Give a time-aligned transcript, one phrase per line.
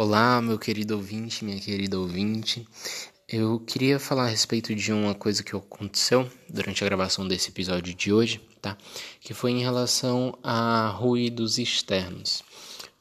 [0.00, 2.64] Olá, meu querido ouvinte, minha querida ouvinte.
[3.28, 7.92] Eu queria falar a respeito de uma coisa que aconteceu durante a gravação desse episódio
[7.92, 8.78] de hoje, tá?
[9.20, 12.44] Que foi em relação a ruídos externos.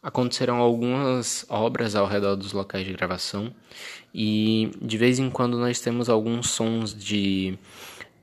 [0.01, 3.53] Aconteceram algumas obras ao redor dos locais de gravação
[4.11, 7.59] e de vez em quando nós temos alguns sons de.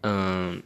[0.04, 0.60] Uh,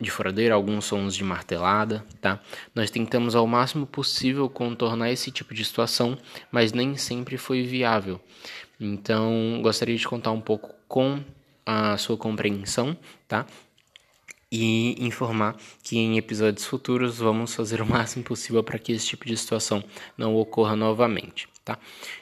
[0.00, 2.40] de furadeira, alguns sons de martelada, tá?
[2.74, 6.18] Nós tentamos ao máximo possível contornar esse tipo de situação,
[6.50, 8.20] mas nem sempre foi viável.
[8.78, 11.22] Então, gostaria de contar um pouco com
[11.64, 13.46] a sua compreensão, tá?
[14.50, 19.24] E informar que em episódios futuros vamos fazer o máximo possível para que esse tipo
[19.24, 19.82] de situação
[20.16, 21.78] não ocorra novamente, tá?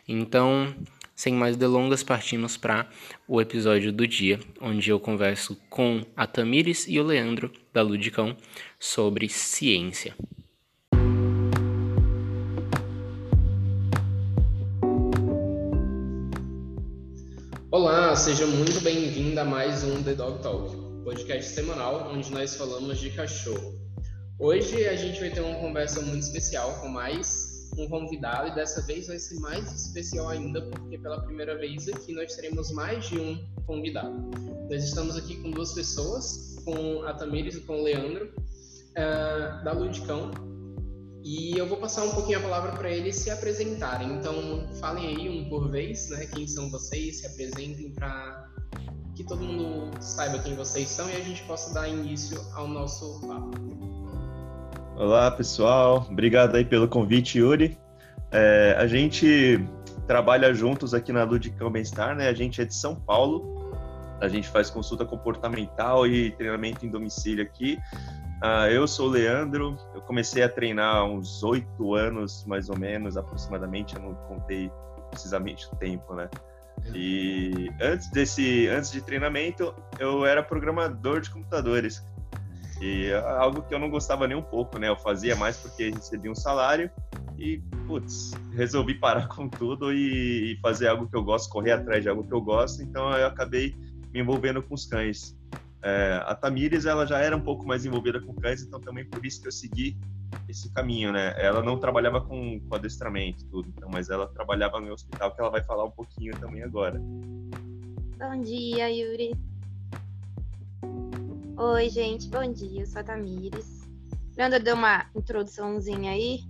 [0.06, 0.74] Então,
[1.22, 2.90] sem mais delongas, partimos para
[3.28, 8.36] o episódio do dia, onde eu converso com a Tamires e o Leandro da Ludicão
[8.76, 10.16] sobre ciência.
[17.70, 22.98] Olá, seja muito bem-vindo a mais um The Dog Talk, podcast semanal onde nós falamos
[22.98, 23.78] de cachorro.
[24.40, 28.82] Hoje a gente vai ter uma conversa muito especial com mais um convidado e dessa
[28.82, 33.18] vez vai ser mais especial ainda porque pela primeira vez aqui nós teremos mais de
[33.18, 34.30] um convidado.
[34.70, 38.32] Nós estamos aqui com duas pessoas, com a Tamires e com o Leandro,
[38.90, 40.30] uh, da Ludicão,
[41.24, 44.12] e eu vou passar um pouquinho a palavra para eles se apresentarem.
[44.14, 46.26] Então, falem aí um por vez, né?
[46.26, 48.50] Quem são vocês, se apresentem para
[49.14, 53.20] que todo mundo saiba quem vocês são e a gente possa dar início ao nosso
[53.20, 53.91] papo.
[55.02, 56.06] Olá, pessoal.
[56.08, 57.76] Obrigado aí pelo convite, Yuri.
[58.30, 59.58] É, a gente
[60.06, 62.28] trabalha juntos aqui na Ludicão Bem-Estar, né?
[62.28, 63.74] A gente é de São Paulo.
[64.20, 67.80] A gente faz consulta comportamental e treinamento em domicílio aqui.
[68.44, 69.76] Uh, eu sou o Leandro.
[69.92, 73.96] Eu comecei a treinar há uns oito anos, mais ou menos, aproximadamente.
[73.96, 74.70] Eu não contei
[75.10, 76.30] precisamente o tempo, né?
[76.94, 82.04] E antes desse, antes de treinamento, eu era programador de computadores.
[82.82, 84.88] E é algo que eu não gostava nem um pouco, né?
[84.88, 86.90] Eu fazia mais porque recebia um salário
[87.38, 92.08] e, putz, resolvi parar com tudo e, fazer algo que eu gosto, correr atrás de
[92.08, 92.82] algo que eu gosto.
[92.82, 93.72] Então eu acabei
[94.12, 95.38] me envolvendo com os cães.
[95.80, 99.24] É, a Tamires, ela já era um pouco mais envolvida com cães, então também por
[99.24, 99.96] isso que eu segui
[100.48, 101.34] esse caminho, né?
[101.38, 105.50] Ela não trabalhava com, com adestramento tudo, então, mas ela trabalhava no hospital, que ela
[105.50, 107.00] vai falar um pouquinho também agora.
[108.18, 109.51] Bom dia, Yuri.
[111.64, 112.80] Oi, gente, bom dia.
[112.80, 113.88] Eu sou a Tamires.
[114.36, 116.40] Leandro deu uma introduçãozinha aí.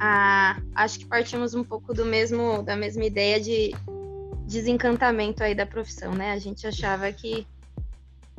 [0.00, 3.72] Ah, acho que partimos um pouco do mesmo da mesma ideia de
[4.46, 6.30] desencantamento aí da profissão, né?
[6.30, 7.44] A gente achava que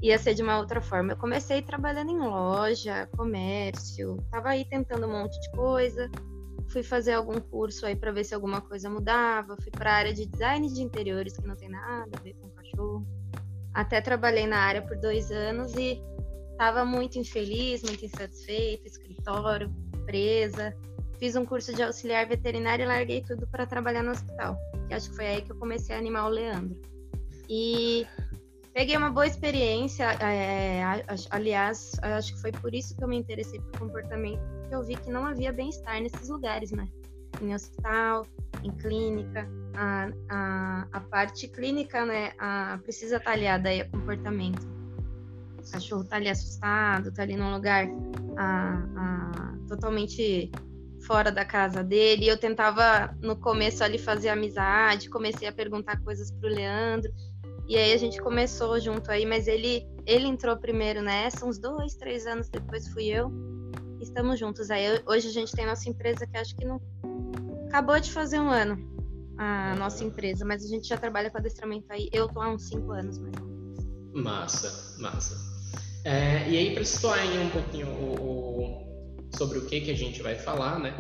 [0.01, 1.12] ia ser de uma outra forma.
[1.12, 6.09] Eu comecei trabalhando em loja, comércio, tava aí tentando um monte de coisa.
[6.69, 9.57] Fui fazer algum curso aí para ver se alguma coisa mudava.
[9.62, 12.50] Fui para a área de design de interiores, que não tem nada a ver com
[12.51, 13.06] cachorro.
[13.73, 16.01] Até trabalhei na área por dois anos e
[16.53, 19.69] estava muito infeliz, muito insatisfeita, escritório,
[20.05, 20.75] presa.
[21.19, 24.57] Fiz um curso de auxiliar veterinário e larguei tudo para trabalhar no hospital.
[24.91, 26.79] Acho que foi aí que eu comecei a animar o Leandro.
[27.49, 28.05] E
[28.73, 30.05] peguei uma boa experiência.
[30.13, 30.81] É,
[31.29, 34.95] aliás, acho que foi por isso que eu me interessei por comportamento, porque eu vi
[34.95, 36.87] que não havia bem-estar nesses lugares, né?
[37.41, 38.25] Em hospital,
[38.63, 44.82] em clínica, a, a, a parte clínica, né, a, precisa estar aliada aí a comportamento.
[45.73, 47.88] Cachorro tá ali assustado, tá ali num lugar
[48.38, 50.51] a, a, totalmente
[51.07, 52.28] fora da casa dele.
[52.28, 57.12] Eu tentava, no começo, ali fazer amizade, comecei a perguntar coisas pro Leandro.
[57.67, 61.95] E aí a gente começou junto aí, mas ele, ele entrou primeiro nessa, uns dois,
[61.95, 63.31] três anos depois fui eu.
[64.00, 65.01] Estamos juntos aí.
[65.07, 66.79] Hoje a gente tem nossa empresa que acho que não
[67.67, 68.94] acabou de fazer um ano
[69.39, 72.09] a nossa empresa, mas a gente já trabalha com adestramento aí.
[72.13, 73.63] Eu tô há uns cinco anos mais ou menos.
[74.13, 75.52] Massa, massa.
[76.05, 79.95] É, e aí, para situar aí um pouquinho o, o, sobre o que, que a
[79.95, 80.93] gente vai falar, né?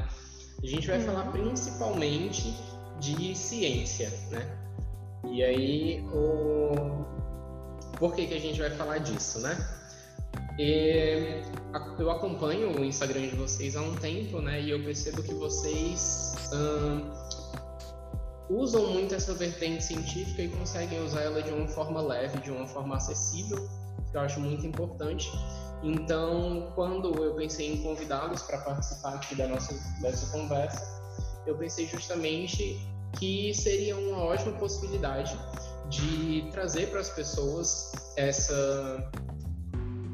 [0.61, 1.05] A gente vai hum.
[1.05, 2.55] falar principalmente
[2.99, 4.57] de ciência, né?
[5.29, 7.05] E aí, o...
[7.97, 9.57] por que, que a gente vai falar disso, né?
[10.57, 11.41] E
[11.97, 14.61] eu acompanho o Instagram de vocês há um tempo, né?
[14.61, 17.11] E eu percebo que vocês hum,
[18.49, 22.67] usam muito essa vertente científica e conseguem usar ela de uma forma leve, de uma
[22.67, 23.67] forma acessível,
[24.13, 25.29] que eu acho muito importante.
[25.81, 30.81] Então, quando eu pensei em convidá-los para participar aqui da nossa dessa conversa,
[31.47, 32.79] eu pensei justamente
[33.19, 35.37] que seria uma ótima possibilidade
[35.89, 39.11] de trazer para as pessoas essa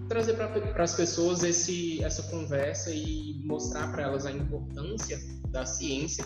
[0.08, 5.20] trazer para as pessoas esse, essa conversa e mostrar para elas a importância
[5.50, 6.26] da ciência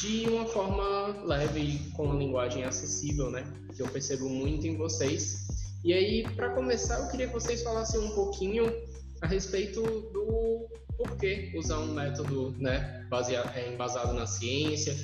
[0.00, 3.44] de uma forma leve e com uma linguagem acessível, né?
[3.74, 5.53] Que eu percebo muito em vocês.
[5.84, 8.72] E aí, para começar, eu queria que vocês falassem um pouquinho
[9.20, 10.66] a respeito do
[10.96, 14.96] porquê usar um método né, baseado, é, embasado na ciência,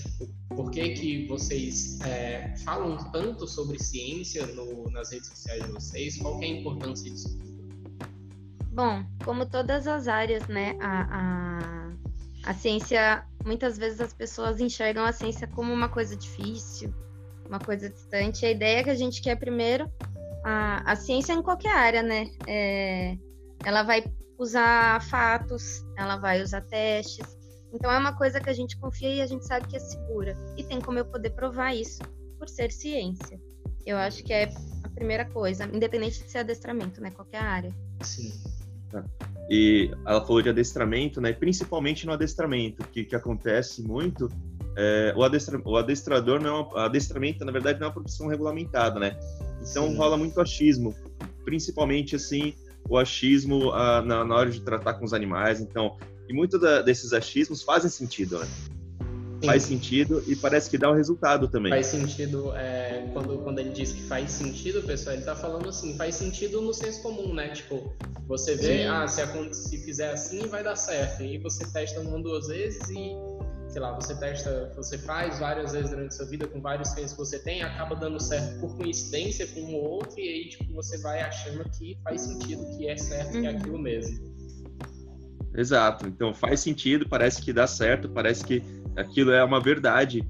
[0.48, 6.16] por que, que vocês é, falam tanto sobre ciência no, nas redes sociais de vocês,
[6.16, 7.38] qual é a importância disso?
[8.72, 11.90] Bom, como todas as áreas, né, a,
[12.46, 16.90] a, a ciência, muitas vezes as pessoas enxergam a ciência como uma coisa difícil,
[17.46, 18.46] uma coisa distante.
[18.46, 19.90] A ideia que a gente quer primeiro,
[20.44, 23.16] a, a ciência em qualquer área, né, é,
[23.64, 24.04] ela vai
[24.38, 27.38] usar fatos, ela vai usar testes.
[27.72, 30.36] Então é uma coisa que a gente confia e a gente sabe que é segura.
[30.56, 32.02] E tem como eu poder provar isso
[32.38, 33.40] por ser ciência.
[33.86, 34.50] Eu acho que é
[34.82, 37.10] a primeira coisa, independente de ser adestramento, né?
[37.10, 37.74] Qualquer área.
[38.02, 38.32] Sim.
[39.48, 41.32] E ela falou de adestramento, né?
[41.32, 44.28] Principalmente no adestramento, que, que acontece muito.
[44.82, 48.28] É, o, adestra, o adestrador não é uma, adestramento, na verdade, não é uma profissão
[48.28, 49.14] regulamentada, né?
[49.60, 49.96] Então Sim.
[49.96, 50.94] rola muito achismo,
[51.44, 52.54] principalmente assim
[52.88, 55.60] o achismo ah, na, na, hora de tratar com os animais.
[55.60, 58.46] Então, e muito da, desses achismos fazem sentido, né?
[59.40, 59.46] Sim.
[59.46, 61.70] Faz sentido e parece que dá um resultado também.
[61.70, 65.94] Faz sentido, é, quando, quando ele diz que faz sentido, pessoal, ele tá falando assim,
[65.96, 67.48] faz sentido no senso comum, né?
[67.50, 67.92] Tipo,
[68.26, 68.84] você vê, Sim.
[68.86, 69.22] ah, se,
[69.52, 71.22] se fizer assim, vai dar certo.
[71.22, 73.12] E você testa uma, duas vezes e
[73.70, 77.12] sei lá, você testa, você faz várias vezes durante a sua vida com vários clientes
[77.12, 80.74] que você tem, acaba dando certo por coincidência com um ou outro, e aí tipo,
[80.74, 83.40] você vai achando que faz sentido, que é certo, uhum.
[83.40, 83.56] que é uhum.
[83.56, 84.30] aquilo mesmo.
[85.54, 88.62] Exato, então faz sentido, parece que dá certo, parece que
[88.96, 90.28] aquilo é uma verdade,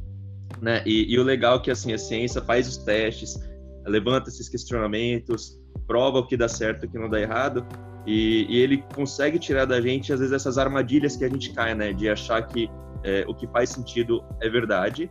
[0.61, 0.83] né?
[0.85, 3.39] E, e o legal é que assim, a ciência faz os testes,
[3.87, 7.67] levanta esses questionamentos, prova o que dá certo e o que não dá errado,
[8.11, 11.77] e, e, ele consegue tirar da gente, às vezes, essas armadilhas que a gente cai,
[11.77, 11.93] né?
[11.93, 12.69] De achar que
[13.05, 15.09] é, o que faz sentido é verdade,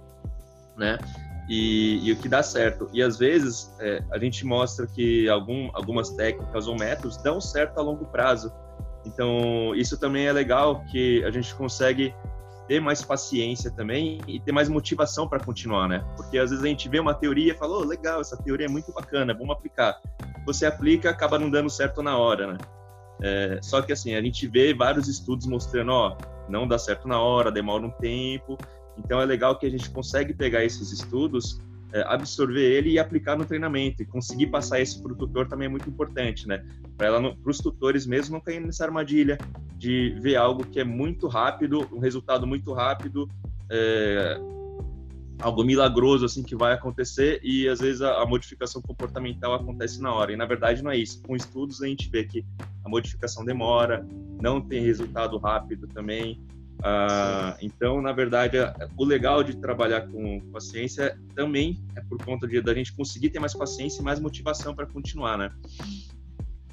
[0.75, 0.97] né?
[1.49, 2.89] E, e, o que dá certo.
[2.91, 7.79] E às vezes é, a gente mostra que algum, algumas técnicas ou métodos dão certo
[7.79, 8.51] a longo prazo.
[9.05, 12.13] Então isso também é legal que a gente consegue
[12.67, 16.05] ter mais paciência também e ter mais motivação para continuar, né?
[16.17, 18.69] Porque às vezes a gente vê uma teoria e fala, oh, legal, essa teoria é
[18.69, 19.99] muito bacana, vamos aplicar.
[20.45, 22.57] Você aplica, acaba não dando certo na hora, né?
[23.21, 26.17] É, só que assim, a gente vê vários estudos mostrando, ó,
[26.47, 28.57] não dá certo na hora, demora um tempo.
[28.97, 31.59] Então é legal que a gente consegue pegar esses estudos,
[31.93, 35.65] é, absorver ele e aplicar no treinamento e conseguir passar isso para o tutor também
[35.65, 36.63] é muito importante, né?
[36.97, 39.37] Para os tutores mesmo não caírem nessa armadilha
[39.77, 43.29] de ver algo que é muito rápido, um resultado muito rápido,
[43.71, 44.37] é,
[45.41, 50.13] algo milagroso assim que vai acontecer e às vezes a, a, modificação comportamental acontece na
[50.13, 50.33] hora.
[50.33, 51.21] E na verdade não é isso.
[51.23, 52.45] Com estudos a gente vê que
[52.83, 54.05] a modificação demora
[54.41, 56.41] não tem resultado rápido também.
[56.83, 58.57] Ah, então na verdade
[58.97, 62.93] o legal de trabalhar com, com a ciência também é por conta de da gente
[62.93, 65.51] conseguir ter mais paciência e mais motivação para continuar né?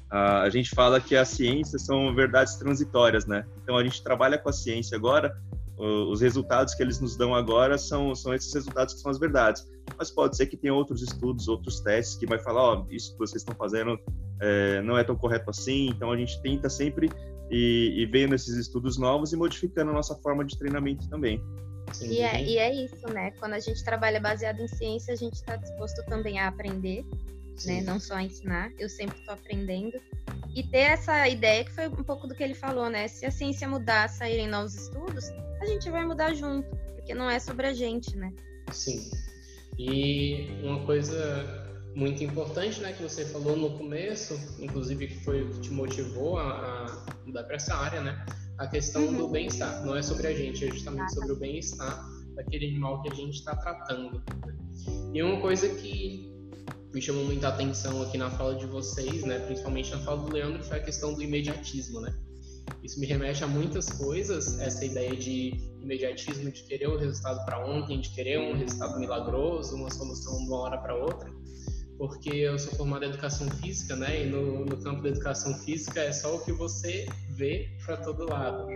[0.09, 3.45] Ah, a gente fala que a ciência são verdades transitórias né?
[3.61, 5.37] Então a gente trabalha com a ciência agora
[5.77, 9.65] os resultados que eles nos dão agora são, são esses resultados que são as verdades.
[9.97, 13.13] Mas pode ser que tenha outros estudos, outros testes que vai falar, ó, oh, isso
[13.13, 13.97] que vocês estão fazendo
[14.41, 15.89] é, não é tão correto assim.
[15.89, 17.09] Então a gente tenta sempre
[17.49, 21.41] e, e vendo esses estudos novos e modificando a nossa forma de treinamento também.
[22.01, 23.31] E é, e é isso, né?
[23.39, 27.05] Quando a gente trabalha baseado em ciência, a gente está disposto também a aprender,
[27.65, 27.81] né?
[27.81, 28.71] Não só a ensinar.
[28.77, 29.97] Eu sempre estou aprendendo
[30.57, 33.07] e ter essa ideia que foi um pouco do que ele falou, né?
[33.07, 35.29] Se a ciência mudar, saírem novos estudos,
[35.61, 38.33] a gente vai mudar junto, porque não é sobre a gente, né?
[38.71, 39.07] Sim.
[39.77, 41.63] E uma coisa
[41.95, 46.39] muito importante, né, que você falou no começo, inclusive que foi o que te motivou
[46.39, 48.25] a, a mudar para essa área, né?
[48.57, 49.15] A questão uhum.
[49.15, 49.85] do bem-estar.
[49.85, 53.35] Não é sobre a gente, é justamente sobre o bem-estar daquele animal que a gente
[53.35, 54.23] está tratando.
[54.43, 54.57] Né?
[55.13, 56.35] E uma coisa que
[56.93, 60.63] me chamou muita atenção aqui na fala de vocês, né, principalmente na fala do Leandro,
[60.63, 62.13] foi a questão do imediatismo, né?
[62.83, 67.65] Isso me remete a muitas coisas, essa ideia de imediatismo, de querer o resultado para
[67.65, 71.29] ontem, de querer um resultado milagroso, uma solução de uma hora para outra,
[71.97, 74.23] porque eu sou formado em educação física, né?
[74.23, 78.29] E no, no campo da educação física é só o que você vê para todo
[78.29, 78.67] lado.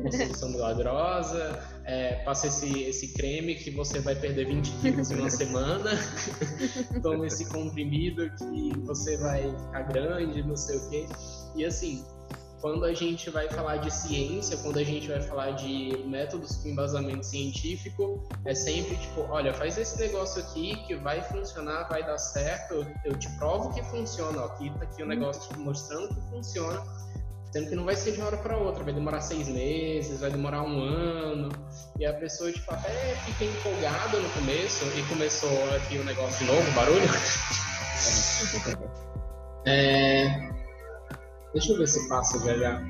[0.00, 5.16] Uma solução milagrosa, é, passa esse, esse creme que você vai perder 20 quilos em
[5.16, 5.90] uma semana,
[7.02, 11.06] toma esse comprimido que você vai ficar grande, não sei o quê.
[11.56, 12.04] E assim,
[12.60, 16.68] quando a gente vai falar de ciência, quando a gente vai falar de métodos com
[16.68, 22.18] embasamento científico, é sempre tipo, olha, faz esse negócio aqui que vai funcionar, vai dar
[22.18, 25.08] certo, eu, te provo que funciona, ó, aqui tá aqui o uhum.
[25.08, 26.82] negócio te mostrando que funciona,
[27.52, 30.30] Sendo que não vai ser de uma hora para outra, vai demorar seis meses, vai
[30.30, 31.48] demorar um ano.
[31.98, 36.44] E a pessoa, tipo, até fica empolgada no começo e começou aqui o negócio de
[36.44, 37.02] novo, barulho.
[39.66, 40.59] é...
[41.52, 42.82] Deixa eu ver se passa já já.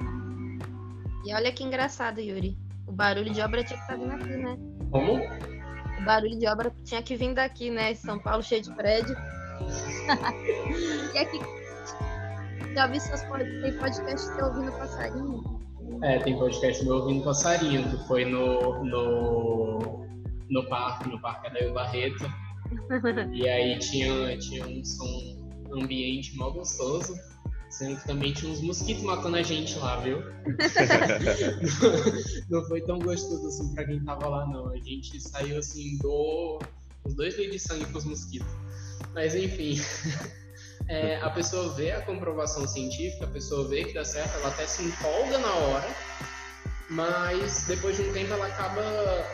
[1.25, 2.57] E olha que engraçado, Yuri.
[2.87, 4.59] O barulho de obra tinha que estar tá vindo aqui, né?
[4.91, 6.01] Como?
[6.01, 7.95] O barulho de obra tinha que vir daqui, né?
[7.95, 9.17] São Paulo cheio de prédio.
[11.15, 11.41] e aqui.
[12.75, 15.61] Já vi seus tem podcast de ouvindo passarinho?
[16.03, 20.07] É, tem podcast do Ouvindo Passarinho, que foi no, no,
[20.49, 22.25] no parque, no Parque Adair Barreto.
[23.35, 27.15] e aí tinha, tinha um som ambiente mal gostoso.
[27.71, 30.23] Sendo que também tinha uns mosquitos matando a gente lá, viu?
[32.51, 34.71] não, foi tão gostoso assim pra quem tava lá, não.
[34.71, 36.59] A gente saiu assim, do
[37.07, 38.49] uns dois litros de sangue pros mosquitos.
[39.15, 39.81] Mas enfim.
[40.89, 44.67] É, a pessoa vê a comprovação científica, a pessoa vê que dá certo, ela até
[44.67, 45.89] se empolga na hora,
[46.89, 48.83] mas depois de um tempo ela acaba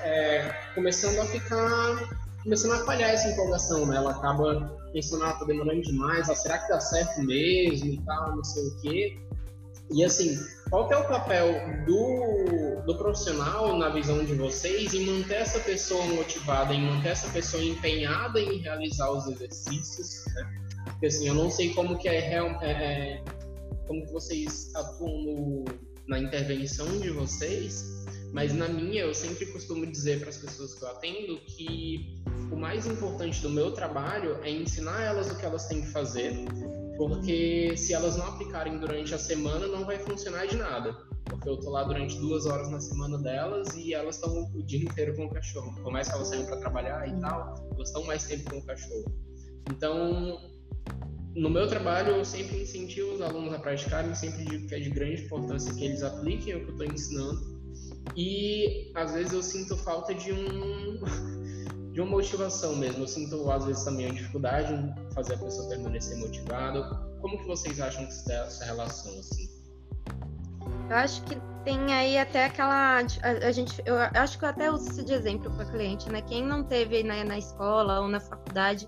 [0.05, 1.97] é, começando a ficar
[2.47, 3.97] começando a falhar essa empolgação, né?
[3.97, 8.35] Ela acaba pensando, ah, tá demorando demais, ah, será que dá certo mesmo e tal,
[8.35, 9.19] não sei o quê.
[9.91, 10.39] E assim,
[10.71, 11.53] qual que é o papel
[11.85, 17.31] do, do profissional na visão de vocês em manter essa pessoa motivada, em manter essa
[17.31, 20.65] pessoa empenhada em realizar os exercícios, né?
[20.87, 23.25] Porque assim, eu não sei como que é, é, é
[23.87, 25.65] como que vocês atuam no,
[26.09, 27.85] na intervenção de vocês,
[28.37, 32.21] mas na minha eu sempre costumo dizer para as pessoas que eu atendo que
[32.53, 36.35] o mais importante do meu trabalho é ensinar elas o que elas têm que fazer,
[36.99, 40.93] porque se elas não aplicarem durante a semana, não vai funcionar de nada.
[41.25, 44.85] Porque eu tô lá durante duas horas na semana delas e elas estão o dia
[44.85, 45.75] inteiro com o cachorro.
[45.83, 48.67] Por mais que elas saiam para trabalhar e tal, elas estão mais tempo com o
[48.67, 49.05] cachorro.
[49.71, 50.39] Então,
[51.35, 54.91] no meu trabalho, eu sempre incentivo os alunos a praticarem, sempre digo que é de
[54.91, 57.56] grande importância que eles apliquem o que eu estou ensinando.
[58.15, 61.01] E às vezes eu sinto falta de um
[61.97, 63.05] de uma motivação mesmo.
[63.05, 66.83] Eu sinto, às vezes, também a dificuldade em fazer a pessoa permanecer motivada.
[67.23, 69.49] Como que vocês acham que dá essa relação, assim?
[70.91, 73.01] Eu acho que tem aí até aquela.
[73.01, 76.21] A, a gente, eu acho que eu até uso isso de exemplo para cliente, né?
[76.21, 78.87] Quem não teve né, na escola ou na faculdade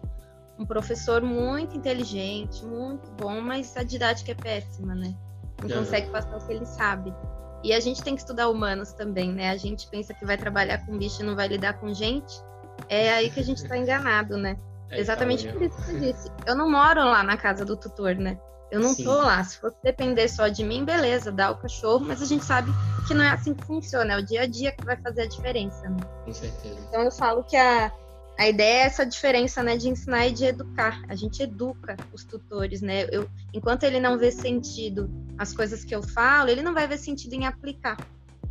[0.58, 5.16] um professor muito inteligente, muito bom, mas a didática é péssima, né?
[5.62, 5.78] Não é.
[5.78, 7.14] consegue passar o que ele sabe.
[7.62, 9.50] E a gente tem que estudar humanos também, né?
[9.50, 12.40] A gente pensa que vai trabalhar com bicho e não vai lidar com gente
[12.88, 14.56] é aí que a gente está enganado, né?
[14.90, 16.30] É Exatamente por isso que eu disse.
[16.46, 18.38] Eu não moro lá na casa do tutor, né?
[18.70, 19.04] Eu não Sim.
[19.04, 19.42] tô lá.
[19.44, 22.70] Se fosse depender só de mim, beleza, dá o cachorro, mas a gente sabe
[23.06, 24.14] que não é assim que funciona.
[24.14, 25.96] É o dia a dia que vai fazer a diferença, né?
[26.24, 26.78] Com certeza.
[26.88, 27.90] Então eu falo que a,
[28.38, 31.02] a ideia é essa diferença, né, de ensinar e de educar.
[31.08, 33.08] A gente educa os tutores, né?
[33.10, 36.98] Eu, enquanto ele não vê sentido as coisas que eu falo, ele não vai ver
[36.98, 37.96] sentido em aplicar.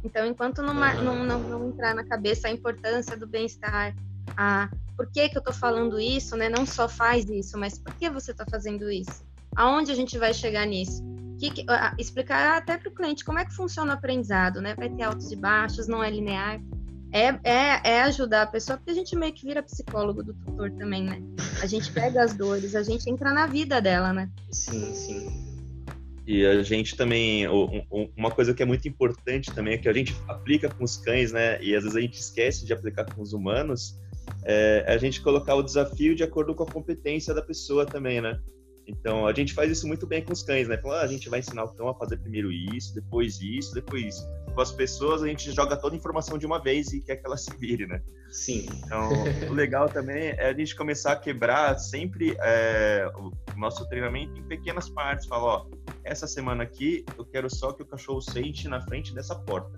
[0.04, 3.96] Então, enquanto não, não, não, entrar na cabeça a importância do bem-estar,
[4.36, 6.50] a por que, que eu estou falando isso, né?
[6.50, 9.24] Não só faz isso, mas por que você está fazendo isso?
[9.56, 11.04] Aonde a gente vai chegar nisso?
[11.40, 11.66] Que, que,
[12.00, 14.74] explicar até para o cliente como é que funciona o aprendizado, né?
[14.76, 16.60] Vai ter altos e baixos, não é linear.
[17.12, 20.72] É, é, é ajudar a pessoa, porque a gente meio que vira psicólogo do tutor
[20.72, 21.22] também, né?
[21.62, 24.30] A gente pega as dores, a gente entra na vida dela, né?
[24.52, 25.48] Sim, sim.
[26.28, 27.46] E a gente também,
[28.18, 31.32] uma coisa que é muito importante também é que a gente aplica com os cães,
[31.32, 31.58] né?
[31.64, 33.98] E às vezes a gente esquece de aplicar com os humanos,
[34.44, 38.38] é, a gente colocar o desafio de acordo com a competência da pessoa também, né?
[38.88, 40.78] Então, a gente faz isso muito bem com os cães, né?
[40.78, 44.16] Fala, ah, a gente vai ensinar o cão a fazer primeiro isso, depois isso, depois
[44.16, 44.28] isso.
[44.56, 47.26] Com as pessoas, a gente joga toda a informação de uma vez e quer que
[47.26, 48.02] ela se vire, né?
[48.30, 48.66] Sim.
[48.86, 49.10] Então,
[49.50, 54.44] o legal também é a gente começar a quebrar sempre é, o nosso treinamento em
[54.44, 55.28] pequenas partes.
[55.28, 55.66] Falar, ó,
[56.04, 59.78] essa semana aqui eu quero só que o cachorro sente na frente dessa porta.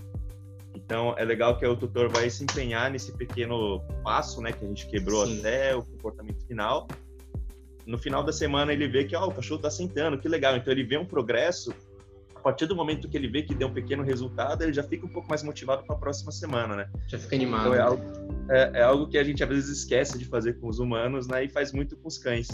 [0.75, 4.67] Então é legal que o tutor vai se empenhar nesse pequeno passo, né, que a
[4.67, 5.39] gente quebrou Sim.
[5.39, 6.87] até o comportamento final.
[7.89, 10.55] No final da semana ele vê que ó, o cachorro está sentando, que legal.
[10.55, 11.73] Então ele vê um progresso.
[12.35, 15.07] A partir do momento que ele vê que deu um pequeno resultado, ele já fica
[15.07, 16.89] um pouco mais motivado para a próxima semana, né?
[17.07, 17.61] Já fica animado.
[17.61, 18.03] Então é algo,
[18.49, 21.43] é, é algo que a gente às vezes esquece de fazer com os humanos, né?
[21.43, 22.47] E faz muito com os cães.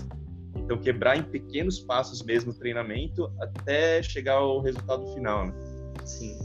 [0.56, 5.54] Então quebrar em pequenos passos mesmo o treinamento até chegar ao resultado final, né?
[6.06, 6.40] Sim.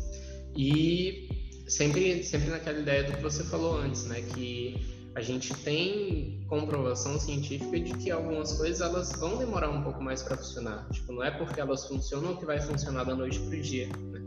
[0.56, 1.28] E
[1.68, 4.20] sempre, sempre naquela ideia do que você falou antes, né?
[4.20, 10.02] Que a gente tem comprovação científica de que algumas coisas elas vão demorar um pouco
[10.02, 10.88] mais para funcionar.
[10.90, 13.88] Tipo, não é porque elas funcionam que vai funcionar da noite pro dia.
[13.88, 14.20] Né?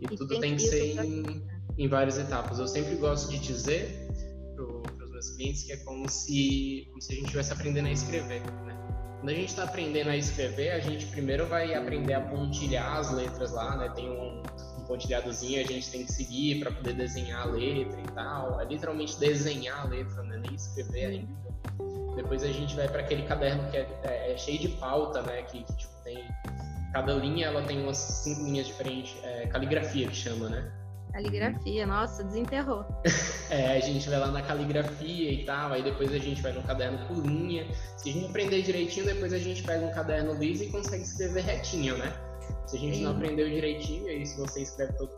[0.00, 1.42] E, e tudo tem que ser em,
[1.78, 2.58] em, várias etapas.
[2.58, 4.08] Eu sempre gosto de dizer
[4.54, 7.92] para os meus clientes que é como se, como se a gente estivesse aprendendo a
[7.92, 8.40] escrever.
[8.40, 8.74] Né?
[9.20, 13.10] Quando a gente está aprendendo a escrever, a gente primeiro vai aprender a pontilhar as
[13.10, 13.88] letras lá, né?
[13.96, 14.42] Tem um
[14.84, 18.60] pontilhadozinho a gente tem que seguir para poder desenhar a letra e tal.
[18.60, 20.40] É literalmente desenhar a letra, né?
[20.44, 21.44] Nem escrever ainda.
[22.16, 25.42] Depois a gente vai para aquele caderno que é, é, é, cheio de pauta, né?
[25.42, 26.24] Que, que tipo, tem
[26.92, 30.72] cada linha ela tem umas cinco linhas diferentes, é, caligrafia que chama, né?
[31.12, 32.84] Caligrafia, nossa, desenterrou.
[33.50, 36.62] é, a gente vai lá na caligrafia e tal, aí depois a gente vai no
[36.62, 37.66] caderno por linha.
[37.96, 41.44] Se a gente aprender direitinho, depois a gente pega um caderno liso e consegue escrever
[41.44, 42.12] retinho, né?
[42.66, 43.04] Se a gente Sim.
[43.04, 45.10] não aprendeu direitinho, aí se você escreve todo,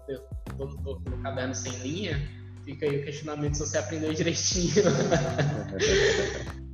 [0.57, 2.21] todo, todo no caderno sem linha,
[2.65, 4.85] fica aí o questionamento se você aprendeu direitinho.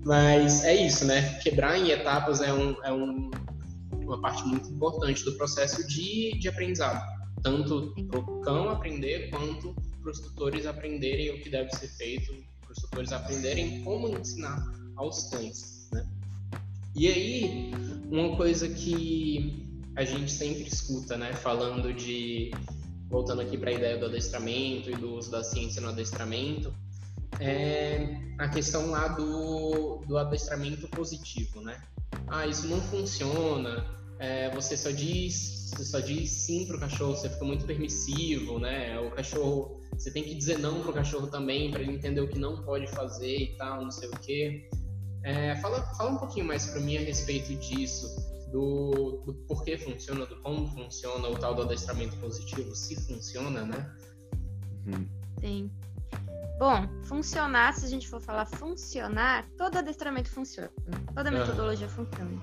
[0.05, 1.39] Mas é isso, né?
[1.41, 3.31] Quebrar em etapas é, um, é um,
[3.93, 9.75] uma parte muito importante do processo de, de aprendizado tanto para o cão aprender quanto
[10.01, 14.65] para os tutores aprenderem o que deve ser feito, para os tutores aprenderem como ensinar
[14.97, 15.89] aos cães.
[15.93, 16.07] Né?
[16.95, 17.71] E aí,
[18.11, 22.51] uma coisa que a gente sempre escuta, né, falando de
[23.09, 26.73] voltando aqui para a ideia do adestramento e do uso da ciência no adestramento,
[27.39, 31.83] é a questão lá do, do adestramento positivo, né?
[32.27, 33.85] Ah, isso não funciona,
[34.19, 38.99] é, você só diz você só diz sim pro cachorro, você fica muito permissivo, né?
[39.01, 42.39] O cachorro, você tem que dizer não pro cachorro também para ele entender o que
[42.39, 44.69] não pode fazer e tal, não sei o quê.
[45.25, 48.07] É, fala, fala um pouquinho mais para mim a respeito disso,
[48.53, 53.97] do, do porquê funciona, do como funciona o tal do adestramento positivo, se funciona, né?
[54.87, 55.09] Uhum.
[55.41, 55.71] Sim.
[56.59, 60.71] Bom, funcionar, se a gente for falar funcionar, todo adestramento funciona,
[61.15, 62.07] toda metodologia uhum.
[62.07, 62.41] funciona.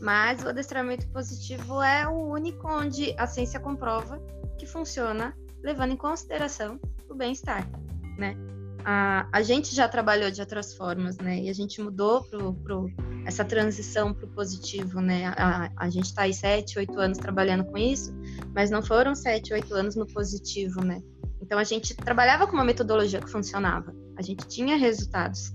[0.00, 4.18] Mas o adestramento positivo é o único onde a ciência comprova
[4.56, 7.68] que funciona levando em consideração o bem-estar,
[8.16, 8.36] né?
[8.84, 11.40] A, a gente já trabalhou de outras formas, né?
[11.40, 12.90] E a gente mudou pro, pro
[13.26, 15.26] essa transição para o positivo, né?
[15.36, 18.14] A, a gente está aí sete, oito anos trabalhando com isso,
[18.54, 21.02] mas não foram sete, oito anos no positivo, né?
[21.40, 25.52] Então a gente trabalhava com uma metodologia que funcionava, a gente tinha resultados,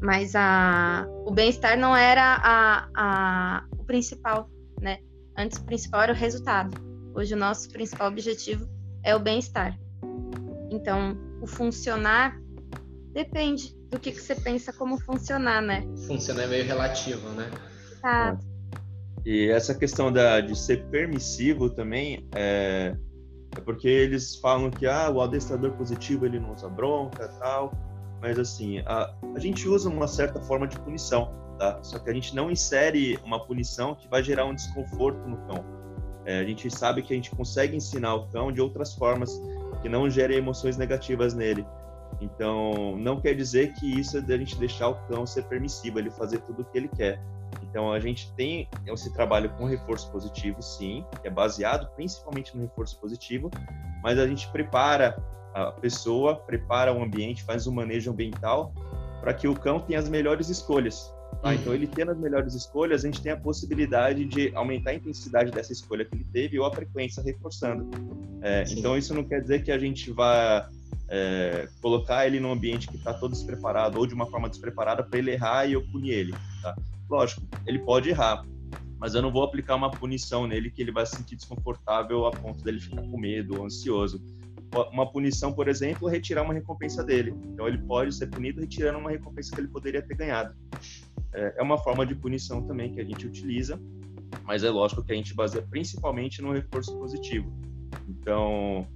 [0.00, 4.98] mas a, o bem-estar não era a, a, o principal, né?
[5.36, 6.76] Antes o principal era o resultado.
[7.14, 8.68] Hoje o nosso principal objetivo
[9.04, 9.78] é o bem-estar.
[10.70, 12.40] Então, o funcionar
[13.12, 15.84] depende do que, que você pensa como funcionar, né?
[16.06, 17.50] Funcionar é meio relativo, né?
[18.00, 18.38] Tá.
[19.24, 22.96] E essa questão da, de ser permissivo também é,
[23.56, 27.72] é porque eles falam que ah, o adestrador positivo ele não usa bronca tal
[28.22, 31.82] mas assim, a, a gente usa uma certa forma de punição, tá?
[31.82, 35.64] Só que a gente não insere uma punição que vai gerar um desconforto no cão.
[36.24, 39.42] É, a gente sabe que a gente consegue ensinar o cão de outras formas
[39.82, 41.66] que não gerem emoções negativas nele.
[42.20, 45.98] Então, não quer dizer que isso é de a gente deixar o cão ser permissivo,
[45.98, 47.20] ele fazer tudo o que ele quer.
[47.62, 52.62] Então, a gente tem esse trabalho com reforço positivo, sim, que é baseado principalmente no
[52.62, 53.50] reforço positivo,
[54.02, 55.16] mas a gente prepara
[55.54, 58.72] a pessoa prepara o ambiente, faz um manejo ambiental
[59.20, 61.14] para que o cão tenha as melhores escolhas.
[61.40, 61.48] Tá?
[61.48, 61.54] Uhum.
[61.54, 65.50] Então, ele tendo as melhores escolhas, a gente tem a possibilidade de aumentar a intensidade
[65.50, 67.88] dessa escolha que ele teve ou a frequência reforçando.
[68.42, 70.68] É, então, isso não quer dizer que a gente vá
[71.08, 75.18] é, colocar ele num ambiente que está todo despreparado ou de uma forma despreparada para
[75.18, 76.34] ele errar e eu punir ele.
[76.62, 76.76] Tá?
[77.08, 78.44] Lógico, ele pode errar,
[78.98, 82.30] mas eu não vou aplicar uma punição nele que ele vai se sentir desconfortável a
[82.30, 84.22] ponto dele ficar com medo ou ansioso
[84.90, 87.34] uma punição, por exemplo, retirar uma recompensa dele.
[87.44, 90.54] Então ele pode ser punido retirando uma recompensa que ele poderia ter ganhado.
[91.34, 93.80] É, é uma forma de punição também que a gente utiliza,
[94.44, 97.52] mas é lógico que a gente baseia principalmente no reforço positivo.
[98.08, 98.86] Então,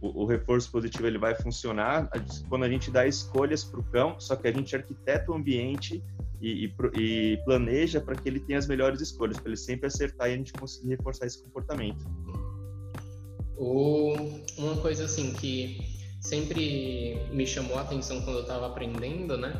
[0.00, 2.10] o, o reforço positivo ele vai funcionar
[2.48, 6.02] quando a gente dá escolhas para o cão, só que a gente arquiteta o ambiente
[6.40, 10.28] e, e, e planeja para que ele tenha as melhores escolhas, para ele sempre acertar
[10.28, 12.04] e a gente conseguir reforçar esse comportamento.
[13.56, 14.16] Ou
[14.58, 15.78] uma coisa assim que
[16.20, 19.52] sempre me chamou a atenção quando eu estava aprendendo, né?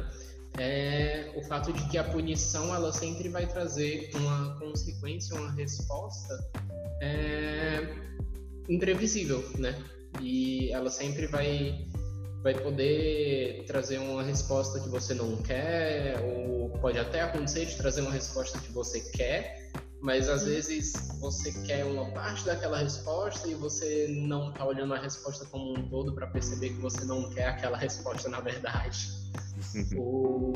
[0.59, 6.39] É o fato de que a punição ela sempre vai trazer uma consequência, uma resposta
[7.01, 7.89] é,
[8.69, 9.75] imprevisível, né?
[10.21, 11.87] E ela sempre vai
[12.43, 18.03] vai poder trazer uma resposta que você não quer, ou pode até acontecer de trazer
[18.03, 19.71] uma resposta que você quer,
[20.03, 24.99] mas às vezes você quer uma parte daquela resposta e você não está olhando a
[24.99, 29.24] resposta como um todo para perceber que você não quer aquela resposta na verdade.
[29.97, 30.53] Ou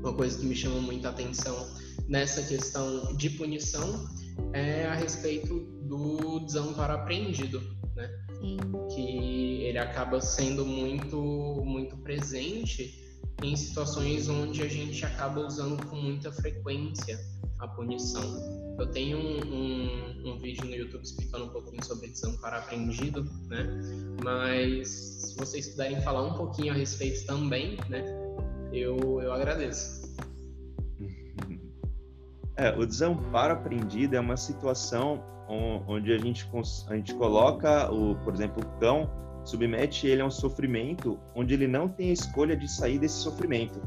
[0.00, 1.68] uma coisa que me chama muita atenção
[2.08, 4.08] nessa questão de punição
[4.52, 7.60] é a respeito do desamparo apreendido,
[7.94, 8.08] né?
[8.40, 8.56] Sim.
[8.94, 12.94] Que ele acaba sendo muito muito presente
[13.42, 17.18] em situações onde a gente acaba usando com muita frequência
[17.58, 18.22] a punição.
[18.78, 23.66] Eu tenho um, um, um, vídeo no YouTube explicando um pouquinho sobre desamparo aprendido, né?
[24.22, 28.04] Mas se vocês puderem falar um pouquinho a respeito também, né?
[28.72, 29.98] Eu, eu agradeço.
[32.56, 35.22] É, o desamparo aprendido é uma situação
[35.86, 36.46] onde a gente,
[36.88, 39.10] a gente coloca, o, por exemplo, o cão,
[39.44, 43.80] submete ele a um sofrimento onde ele não tem a escolha de sair desse sofrimento.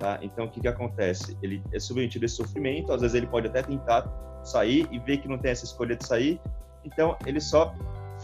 [0.00, 0.18] Tá?
[0.22, 1.36] Então, o que, que acontece?
[1.42, 4.10] Ele é submetido a esse sofrimento, às vezes ele pode até tentar
[4.42, 6.40] sair e ver que não tem essa escolha de sair,
[6.82, 7.74] então ele só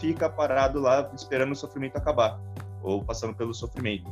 [0.00, 2.40] fica parado lá esperando o sofrimento acabar,
[2.82, 4.10] ou passando pelo sofrimento.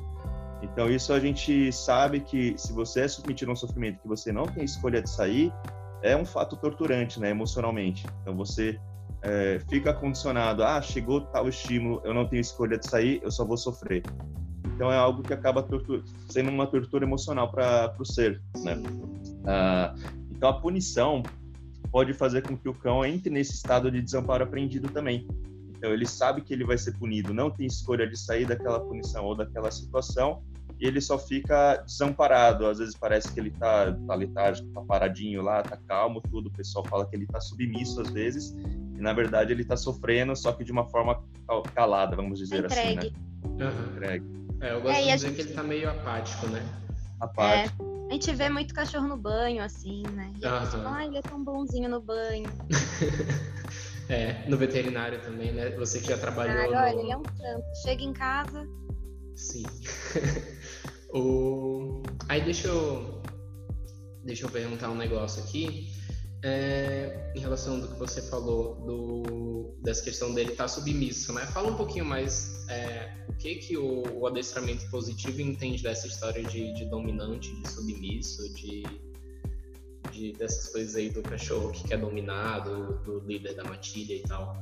[0.61, 4.31] Então, isso a gente sabe que se você é submetido a um sofrimento que você
[4.31, 5.51] não tem escolha de sair,
[6.03, 8.07] é um fato torturante, né, emocionalmente.
[8.21, 8.79] Então, você
[9.23, 13.43] é, fica condicionado, ah, chegou tal estímulo, eu não tenho escolha de sair, eu só
[13.43, 14.03] vou sofrer.
[14.65, 15.67] Então é algo que acaba
[16.29, 18.77] sendo uma tortura emocional para o ser, né?
[19.47, 19.95] Ah,
[20.31, 21.23] então a punição
[21.91, 25.29] pode fazer com que o cão entre nesse estado de desamparo aprendido também.
[25.77, 29.25] Então ele sabe que ele vai ser punido, não tem escolha de sair daquela punição
[29.25, 30.43] ou daquela situação
[30.81, 32.67] e ele só fica desamparado.
[32.67, 36.49] Às vezes parece que ele tá, tá letárgico, tá paradinho lá, tá calmo, tudo.
[36.49, 38.55] O pessoal fala que ele tá submisso às vezes
[38.97, 41.23] e na verdade ele tá sofrendo, só que de uma forma
[41.75, 43.11] calada, vamos dizer assim, né?
[43.45, 43.97] Uhum.
[43.97, 44.44] Entregue.
[44.61, 45.37] É, eu gosto é, de dizer gente...
[45.37, 46.63] que ele tá meio apático, né?
[47.21, 47.83] Apático.
[47.83, 50.31] É, a gente vê muito cachorro no banho, assim, né?
[50.31, 52.51] E gente ah, ele é tão bonzinho no banho.
[54.09, 55.71] é, no veterinário também, né?
[55.71, 56.77] Você que já trabalhou.
[56.77, 57.01] Ah, olha, no...
[57.01, 57.65] ele é um tanto.
[57.83, 58.69] Chega em casa.
[59.35, 59.65] Sim.
[61.13, 62.03] o...
[62.29, 63.23] Aí deixa eu.
[64.23, 65.94] Deixa eu perguntar um negócio aqui.
[66.47, 71.47] É, em relação do que você falou do, dessa questão dele estar tá submisso, né?
[71.47, 76.45] Fala um pouquinho mais é, o que que o, o, adestramento positivo entende dessa história
[76.45, 78.83] de, de dominante, de submisso, de,
[80.13, 84.23] de, dessas coisas aí do cachorro que quer dominar, do, do líder da matilha e
[84.25, 84.55] tal.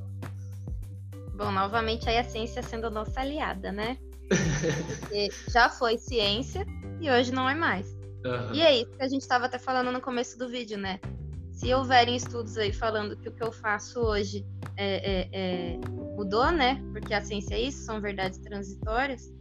[1.34, 3.98] Bom, novamente aí a ciência sendo nossa aliada, né?
[5.00, 6.64] Porque já foi ciência
[7.00, 7.90] e hoje não é mais.
[8.24, 8.54] Uhum.
[8.54, 11.00] E é isso que a gente estava até falando no começo do vídeo, né?
[11.62, 14.44] Se houverem estudos aí falando que o que eu faço hoje
[14.76, 15.78] é, é, é,
[16.16, 16.82] mudou, né?
[16.90, 19.32] Porque a ciência é isso, são verdades transitórias.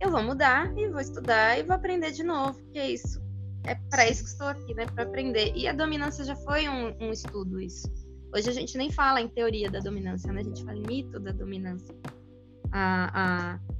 [0.00, 3.22] Eu vou mudar e vou estudar e vou aprender de novo, que é isso.
[3.66, 4.86] É para isso que estou aqui, né?
[4.86, 5.52] Para aprender.
[5.54, 7.86] E a dominância já foi um, um, estudo isso.
[8.34, 10.40] Hoje a gente nem fala em teoria da dominância, né?
[10.40, 11.94] A gente fala em mito da dominância.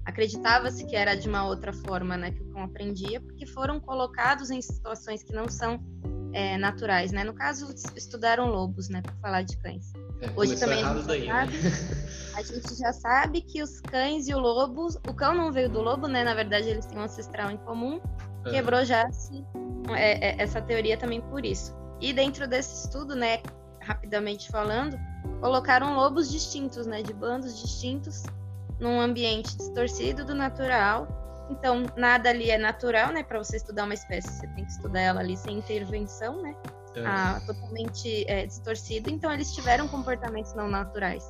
[0.05, 2.33] Acreditava-se que era de uma outra forma, né?
[2.33, 5.83] Que o cão aprendia, porque foram colocados em situações que não são
[6.35, 7.23] é, naturais, né?
[7.23, 9.01] No caso, estudaram lobos, né?
[9.01, 9.93] Para falar de cães.
[10.21, 11.71] É, Hoje também a gente, daí, sabe, né?
[12.35, 15.81] a gente já sabe que os cães e o lobo, o cão não veio do
[15.81, 16.25] lobo, né?
[16.25, 18.01] Na verdade, eles têm um ancestral em comum.
[18.45, 18.51] É.
[18.51, 19.45] Quebrou já -se,
[19.91, 21.75] é, é, essa teoria também por isso.
[22.01, 23.41] E dentro desse estudo, né?
[23.81, 24.99] Rapidamente falando,
[25.41, 27.01] colocaram lobos distintos, né?
[27.03, 28.25] De bandos distintos,
[28.81, 33.23] num ambiente distorcido do natural então, nada ali é natural, né?
[33.23, 36.55] Para você estudar uma espécie, você tem que estudar ela ali sem intervenção, né?
[36.97, 37.07] É.
[37.07, 39.11] Ah, totalmente é, distorcido.
[39.11, 41.25] Então, eles tiveram comportamentos não naturais.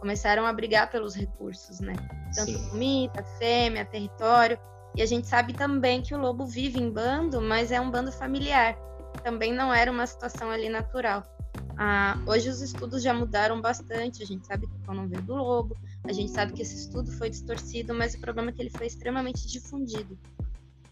[0.00, 1.94] Começaram a brigar pelos recursos, né?
[2.34, 2.68] Tanto Sim.
[2.68, 4.58] comida, fêmea, território.
[4.96, 8.12] E a gente sabe também que o lobo vive em bando, mas é um bando
[8.12, 8.76] familiar.
[9.22, 11.22] Também não era uma situação ali natural.
[11.76, 15.22] Ah, hoje os estudos já mudaram bastante, a gente sabe que o pão não veio
[15.22, 18.62] do lobo, a gente sabe que esse estudo foi distorcido, mas o problema é que
[18.62, 20.16] ele foi extremamente difundido.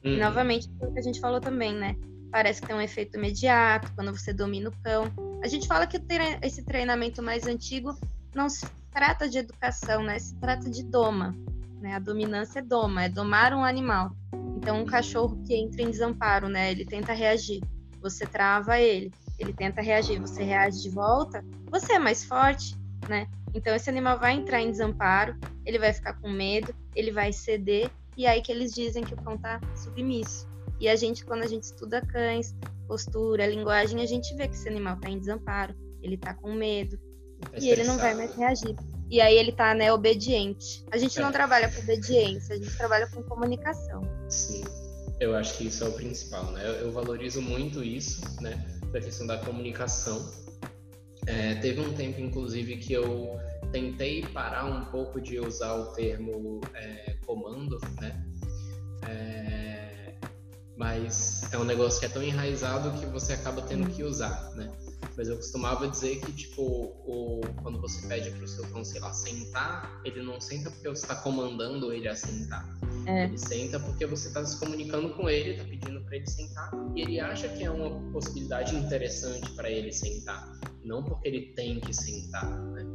[0.02, 1.96] E, novamente, o que a gente falou também, né?
[2.30, 5.04] Parece que tem um efeito imediato quando você domina o cão.
[5.42, 6.00] A gente fala que
[6.42, 7.96] esse treinamento mais antigo
[8.34, 10.18] não se trata de educação, né?
[10.18, 11.36] Se trata de doma.
[11.80, 11.94] Né?
[11.94, 14.16] A dominância é doma, é domar um animal.
[14.56, 16.72] Então, um cachorro que entra em desamparo, né?
[16.72, 17.62] Ele tenta reagir.
[18.00, 19.12] Você trava ele
[19.42, 22.76] ele tenta reagir, você reage de volta, você é mais forte,
[23.08, 23.28] né?
[23.54, 27.90] Então esse animal vai entrar em desamparo, ele vai ficar com medo, ele vai ceder,
[28.16, 30.48] e é aí que eles dizem que o cão tá submisso.
[30.80, 32.54] E a gente, quando a gente estuda cães,
[32.86, 36.98] postura, linguagem, a gente vê que esse animal tá em desamparo, ele tá com medo,
[37.52, 38.76] é e ele não vai mais reagir.
[39.10, 40.84] E aí ele tá, né, obediente.
[40.90, 41.22] A gente é.
[41.22, 44.02] não trabalha com obediência, a gente trabalha com comunicação.
[44.28, 44.64] Sim.
[45.20, 46.66] Eu acho que isso é o principal, né?
[46.66, 48.64] Eu, eu valorizo muito isso, né?
[48.92, 50.30] Da questão da comunicação.
[51.26, 53.38] É, teve um tempo, inclusive, que eu
[53.70, 58.24] tentei parar um pouco de usar o termo é, comando, né?
[59.08, 60.14] É,
[60.76, 64.70] mas é um negócio que é tão enraizado que você acaba tendo que usar, né?
[65.16, 69.00] Mas eu costumava dizer que, tipo, o, quando você pede para o seu cão, sei
[69.00, 72.66] lá, sentar, ele não senta porque você está comandando ele a sentar
[73.06, 73.24] É.
[73.24, 77.00] Ele senta porque você está se comunicando com ele, está pedindo para ele sentar e
[77.00, 81.92] ele acha que é uma possibilidade interessante para ele sentar, não porque ele tem que
[81.92, 82.86] sentar, né?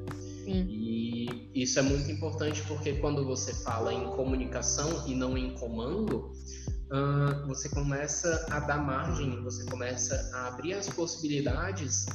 [0.46, 0.66] Sim.
[0.70, 6.32] E isso é muito importante porque quando você fala em comunicação e não em comando,
[6.92, 12.06] uh, você começa a dar margem, você começa a abrir as possibilidades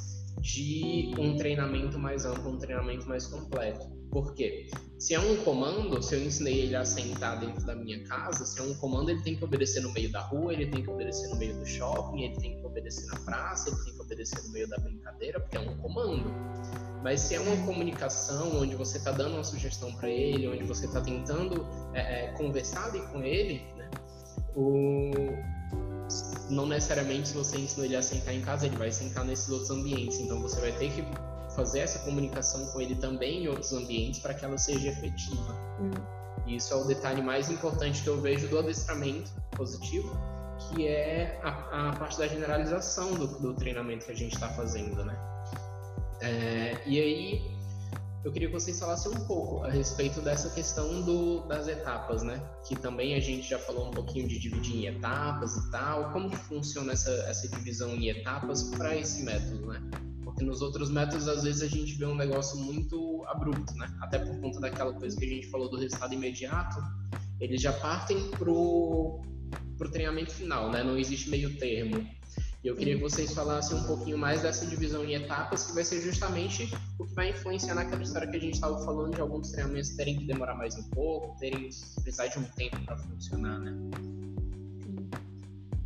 [0.40, 3.87] de um treinamento mais amplo, um treinamento mais completo.
[4.11, 4.68] Por quê?
[4.98, 8.58] Se é um comando, se eu ensinei ele a sentar dentro da minha casa, se
[8.61, 11.28] é um comando, ele tem que obedecer no meio da rua, ele tem que obedecer
[11.28, 14.50] no meio do shopping, ele tem que obedecer na praça, ele tem que obedecer no
[14.50, 16.30] meio da brincadeira, porque é um comando.
[17.02, 20.87] Mas se é uma comunicação onde você está dando uma sugestão para ele, onde você
[20.87, 23.61] está tentando é, é, conversar ali com ele,
[24.56, 25.12] o,
[26.50, 29.70] não necessariamente se você ensinou ele a sentar em casa, ele vai sentar nesses outros
[29.70, 30.18] ambientes.
[30.18, 31.04] Então você vai ter que
[31.54, 35.54] fazer essa comunicação com ele também em outros ambientes para que ela seja efetiva.
[35.80, 35.90] Hum.
[36.46, 40.16] E isso é o detalhe mais importante que eu vejo do adestramento positivo,
[40.58, 45.04] que é a, a parte da generalização do, do treinamento que a gente está fazendo,
[45.04, 45.16] né?
[46.20, 47.51] É, e aí
[48.24, 52.40] eu queria que vocês falassem um pouco a respeito dessa questão do, das etapas, né?
[52.66, 56.12] Que também a gente já falou um pouquinho de dividir em etapas e tal.
[56.12, 59.82] Como que funciona essa, essa divisão em etapas para esse método, né?
[60.22, 63.92] Porque nos outros métodos, às vezes, a gente vê um negócio muito abrupto, né?
[64.00, 66.80] Até por conta daquela coisa que a gente falou do resultado imediato,
[67.40, 69.20] eles já partem pro,
[69.76, 70.85] pro treinamento final, né?
[70.85, 72.06] Não existe meio termo.
[72.64, 75.83] E eu queria que vocês falassem um pouquinho mais dessa divisão em etapas, que vai
[75.83, 79.51] ser justamente o que vai influenciar naquela história que a gente estava falando de alguns
[79.51, 81.70] treinamentos terem que demorar mais um pouco, terem
[82.03, 83.77] precisar de um tempo para funcionar, né?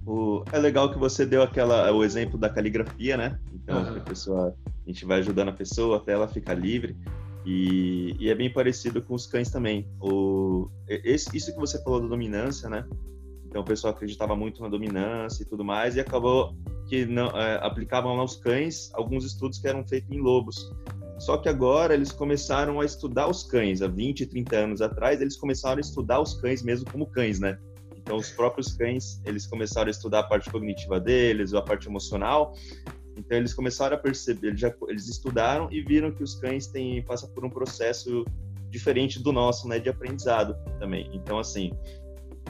[0.07, 3.41] O, é legal que você deu aquela o exemplo da caligrafia, né?
[3.55, 3.97] Então uhum.
[3.97, 6.95] a pessoa, a gente vai ajudando a pessoa até ela ficar livre.
[7.47, 9.89] E, e é bem parecido com os cães também.
[9.99, 12.85] O, esse, isso que você falou da dominância, né?
[13.57, 16.55] Então o pessoal acreditava muito na dominância e tudo mais, e acabou
[16.87, 20.71] que não é, aplicavam aos cães alguns estudos que eram feitos em lobos.
[21.19, 23.81] Só que agora eles começaram a estudar os cães.
[23.81, 27.59] Há 20, 30 anos atrás, eles começaram a estudar os cães mesmo como cães, né?
[27.97, 32.55] Então, os próprios cães, eles começaram a estudar a parte cognitiva deles, a parte emocional.
[33.16, 37.03] Então, eles começaram a perceber, eles, já, eles estudaram e viram que os cães têm,
[37.03, 38.23] passam por um processo
[38.69, 41.09] diferente do nosso, né, de aprendizado também.
[41.14, 41.73] Então, assim,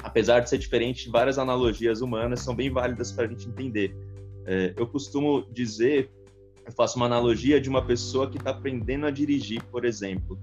[0.03, 3.97] apesar de ser diferente, várias analogias humanas são bem válidas para a gente entender.
[4.45, 6.11] É, eu costumo dizer,
[6.65, 10.39] eu faço uma analogia de uma pessoa que está aprendendo a dirigir, por exemplo.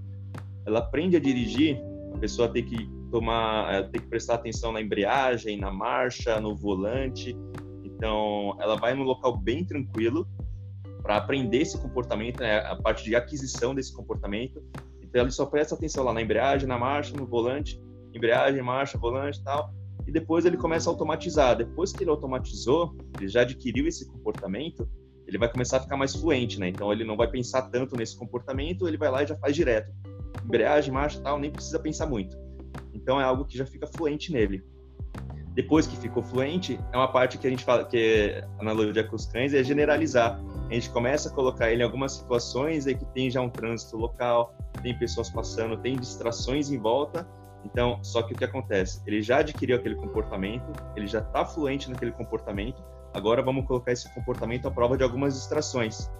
[0.66, 1.78] Ela aprende a dirigir,
[2.14, 6.54] a pessoa tem que tomar, é, tem que prestar atenção na embreagem, na marcha, no
[6.54, 7.36] volante.
[7.82, 10.26] Então, ela vai num local bem tranquilo
[11.02, 14.62] para aprender esse comportamento, né, a parte de aquisição desse comportamento.
[15.02, 17.78] Então, ela só presta atenção lá na embreagem, na marcha, no volante
[18.14, 19.72] embreagem, marcha, volante e tal.
[20.06, 21.56] E depois ele começa a automatizar.
[21.56, 24.88] Depois que ele automatizou, ele já adquiriu esse comportamento,
[25.26, 26.68] ele vai começar a ficar mais fluente, né?
[26.68, 29.90] Então ele não vai pensar tanto nesse comportamento, ele vai lá e já faz direto.
[30.44, 32.36] Embreagem, marcha tal, nem precisa pensar muito.
[32.92, 34.62] Então é algo que já fica fluente nele.
[35.54, 39.14] Depois que ficou fluente, é uma parte que a gente fala que é analogia com
[39.14, 40.42] os cães, é generalizar.
[40.68, 43.96] A gente começa a colocar ele em algumas situações em que tem já um trânsito
[43.96, 47.24] local, tem pessoas passando, tem distrações em volta,
[47.64, 49.00] então, só que o que acontece?
[49.06, 54.12] Ele já adquiriu aquele comportamento, ele já está fluente naquele comportamento, agora vamos colocar esse
[54.14, 56.10] comportamento à prova de algumas distrações,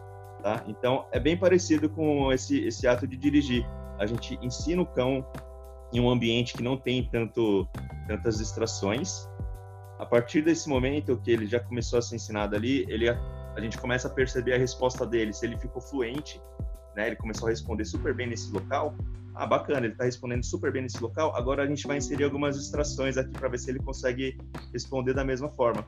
[0.43, 0.65] tá?
[0.67, 3.67] Então, é bem parecido com esse, esse ato de dirigir.
[3.99, 5.25] A gente ensina o cão
[5.93, 7.69] em um ambiente que não tem tanto,
[8.09, 9.29] tantas distrações.
[9.99, 13.79] A partir desse momento que ele já começou a ser ensinado ali, ele, a gente
[13.79, 16.41] começa a perceber a resposta dele, se ele ficou fluente,
[16.97, 17.09] né?
[17.09, 18.95] Ele começou a responder super bem nesse local,
[19.35, 22.57] ah, bacana, ele está respondendo super bem nesse local, agora a gente vai inserir algumas
[22.57, 24.39] distrações aqui para ver se ele consegue
[24.73, 25.87] responder da mesma forma.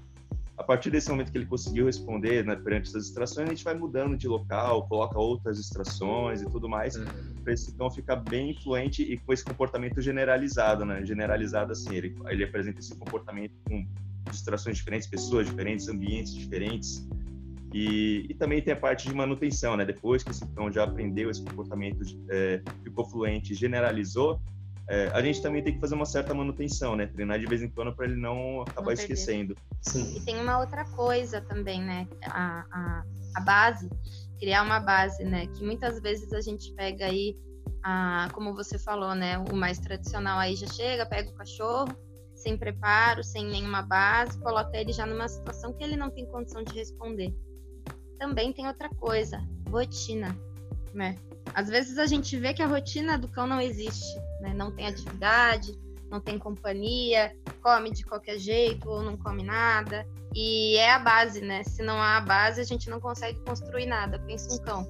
[0.57, 3.75] A partir desse momento que ele conseguiu responder né, perante essas distrações, a gente vai
[3.75, 7.05] mudando de local, coloca outras distrações e tudo mais, uhum.
[7.45, 11.05] para esse cão ficar bem influente e com esse comportamento generalizado, né?
[11.05, 13.87] Generalizado assim, ele, ele apresenta esse comportamento com
[14.31, 17.07] distrações diferentes, pessoas diferentes, ambientes diferentes,
[17.79, 19.85] e, e, também tem a parte de manutenção, né?
[19.85, 24.41] Depois que esse cão já aprendeu esse comportamento, é, ficou fluente, generalizou,
[24.89, 27.07] é, a gente também tem que fazer uma certa manutenção, né?
[27.07, 29.55] Treinar de vez em quando para ele não acabar esquecendo.
[29.83, 30.17] Sim.
[30.17, 32.09] E tem uma outra coisa também, né?
[32.25, 33.91] A, a, a, base,
[34.39, 35.47] criar uma base, né?
[35.49, 37.37] Que muitas vezes a gente pega aí,
[37.85, 39.37] a, como você falou, né?
[39.53, 41.95] O mais tradicional aí já chega, pega o cachorro,
[42.35, 46.65] sem preparo, sem nenhuma base, coloca ele já numa situação que ele não tem condição
[46.65, 47.35] de responder
[48.19, 50.37] também tem outra coisa, rotina,
[50.93, 51.17] né?
[51.55, 54.53] Às vezes a gente vê que a rotina do cão não existe, né?
[54.55, 55.79] Não tem atividade,
[56.11, 60.07] não tem companhia, come de qualquer jeito ou não come nada.
[60.35, 61.63] E é a base, né?
[61.65, 64.19] Se não há a base, a gente não consegue construir nada.
[64.19, 64.85] Pensa um cão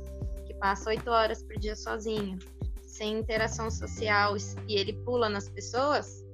[0.46, 2.38] que passa oito horas por dia sozinho,
[2.82, 4.36] sem interação social
[4.66, 6.24] e ele pula nas pessoas.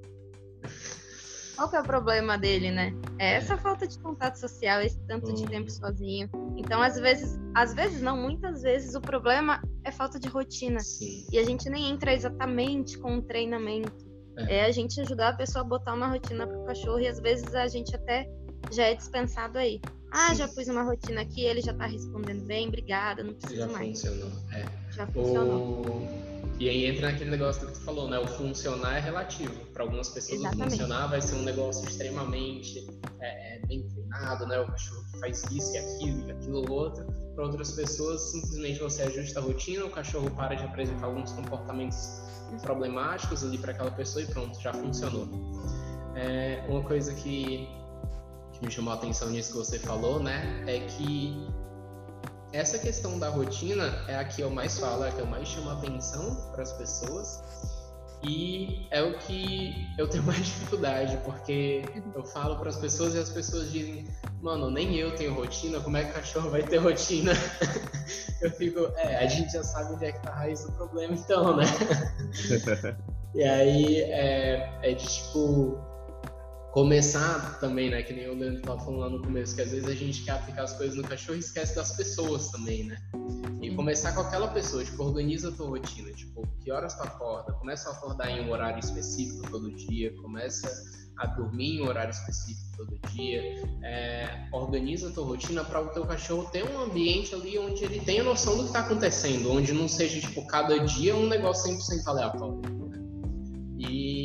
[1.55, 2.93] Qual que é o problema dele, né?
[3.19, 5.69] É essa falta de contato social, esse tanto de tempo uhum.
[5.69, 6.29] sozinho.
[6.57, 10.79] Então, às vezes, às vezes não, muitas vezes o problema é falta de rotina.
[10.79, 11.25] Sim.
[11.31, 14.11] E a gente nem entra exatamente com um treinamento.
[14.37, 14.57] É.
[14.57, 17.53] é a gente ajudar a pessoa a botar uma rotina pro cachorro e às vezes
[17.53, 18.27] a gente até
[18.71, 19.79] já é dispensado aí.
[20.11, 20.35] Ah, Sim.
[20.35, 24.01] já pus uma rotina aqui, ele já tá respondendo bem, obrigada, não precisa já mais.
[24.01, 24.31] Funcionou.
[24.51, 24.65] É.
[24.91, 25.81] Já funcionou.
[25.81, 26.42] O...
[26.63, 28.17] E aí entra naquele negócio que tu falou, né?
[28.17, 29.53] O funcionar é relativo.
[29.73, 30.67] Para algumas pessoas Exatamente.
[30.67, 32.87] o funcionar vai ser um negócio extremamente
[33.19, 34.61] é, é, bem treinado, né?
[34.61, 37.05] O cachorro que faz isso e aquilo e aquilo outro.
[37.35, 42.21] Para outras pessoas, simplesmente você ajusta a rotina, o cachorro para de apresentar alguns comportamentos
[42.61, 45.27] problemáticos ali para aquela pessoa e pronto, já funcionou.
[46.15, 47.67] É, uma coisa que
[48.61, 50.63] me chamou a atenção nisso que você falou, né?
[50.65, 51.45] É que
[52.53, 55.47] essa questão da rotina é a que eu mais falo, é a que eu mais
[55.47, 57.43] chamo atenção para as pessoas.
[58.21, 61.83] E é o que eu tenho mais dificuldade, porque
[62.15, 64.07] eu falo para as pessoas e as pessoas dizem:
[64.41, 67.33] Mano, nem eu tenho rotina, como é que o cachorro vai ter rotina?
[68.39, 71.15] eu fico: É, a gente já sabe onde é que tá a raiz do problema,
[71.15, 71.65] então, né?
[73.33, 75.92] e aí é, é de tipo
[76.73, 78.01] começar também, né?
[78.01, 80.31] Que nem o Leandro estava falando lá no começo, que às vezes a gente quer
[80.31, 82.97] aplicar as coisas no cachorro e esquece das pessoas também, né?
[83.61, 87.53] E começar com aquela pessoa, tipo, organiza a tua rotina, tipo, que horas tu acorda,
[87.53, 90.67] começa a acordar em um horário específico todo dia, começa
[91.19, 93.39] a dormir em um horário específico todo dia,
[93.83, 97.99] é, organiza a tua rotina para o teu cachorro ter um ambiente ali onde ele
[97.99, 102.07] tenha noção do que está acontecendo, onde não seja, tipo, cada dia um negócio 100%
[102.07, 102.61] aleatório.
[102.61, 102.99] Né?
[103.77, 104.22] E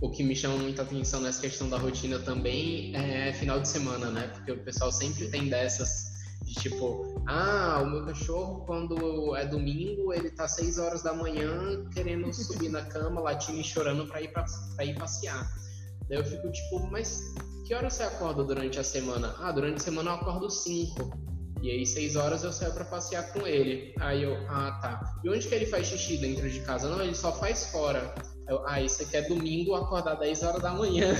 [0.00, 4.10] o que me chama muita atenção nessa questão da rotina também é final de semana,
[4.10, 4.28] né?
[4.28, 10.12] Porque o pessoal sempre tem dessas de tipo, ah, o meu cachorro quando é domingo
[10.12, 14.32] ele tá seis horas da manhã querendo subir na cama, latindo e chorando para ir
[14.32, 15.48] para ir passear.
[16.08, 17.34] Daí eu fico tipo, mas
[17.66, 19.34] que hora você acorda durante a semana?
[19.40, 21.10] Ah, durante a semana eu acordo cinco.
[21.62, 23.92] E aí, seis horas eu saio para passear com ele.
[23.98, 25.18] Aí eu, ah, tá.
[25.24, 26.88] E onde que ele faz xixi dentro de casa?
[26.88, 28.14] Não, ele só faz fora.
[28.48, 31.14] Eu, ah, isso aqui é domingo, acordar 10 horas da manhã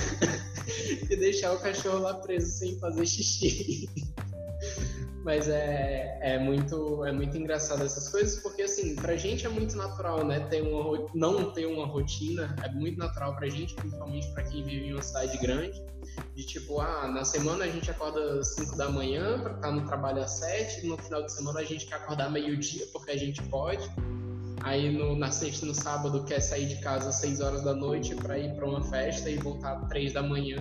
[1.09, 3.89] e deixar o cachorro lá preso sem fazer xixi.
[5.27, 9.75] Mas é, é, muito, é muito engraçado essas coisas, porque assim, pra gente é muito
[9.75, 10.39] natural, né?
[10.49, 14.87] Ter uma, não ter uma rotina, é muito natural pra gente, principalmente pra quem vive
[14.87, 15.83] em uma cidade grande.
[16.33, 20.23] De tipo, ah, na semana a gente acorda 5 da manhã pra estar no trabalho
[20.23, 23.85] às 7, no final de semana a gente quer acordar meio-dia porque a gente pode.
[24.63, 28.15] Aí no, na sexta no sábado quer sair de casa às 6 horas da noite
[28.15, 30.59] para ir para uma festa e voltar às 3 da manhã.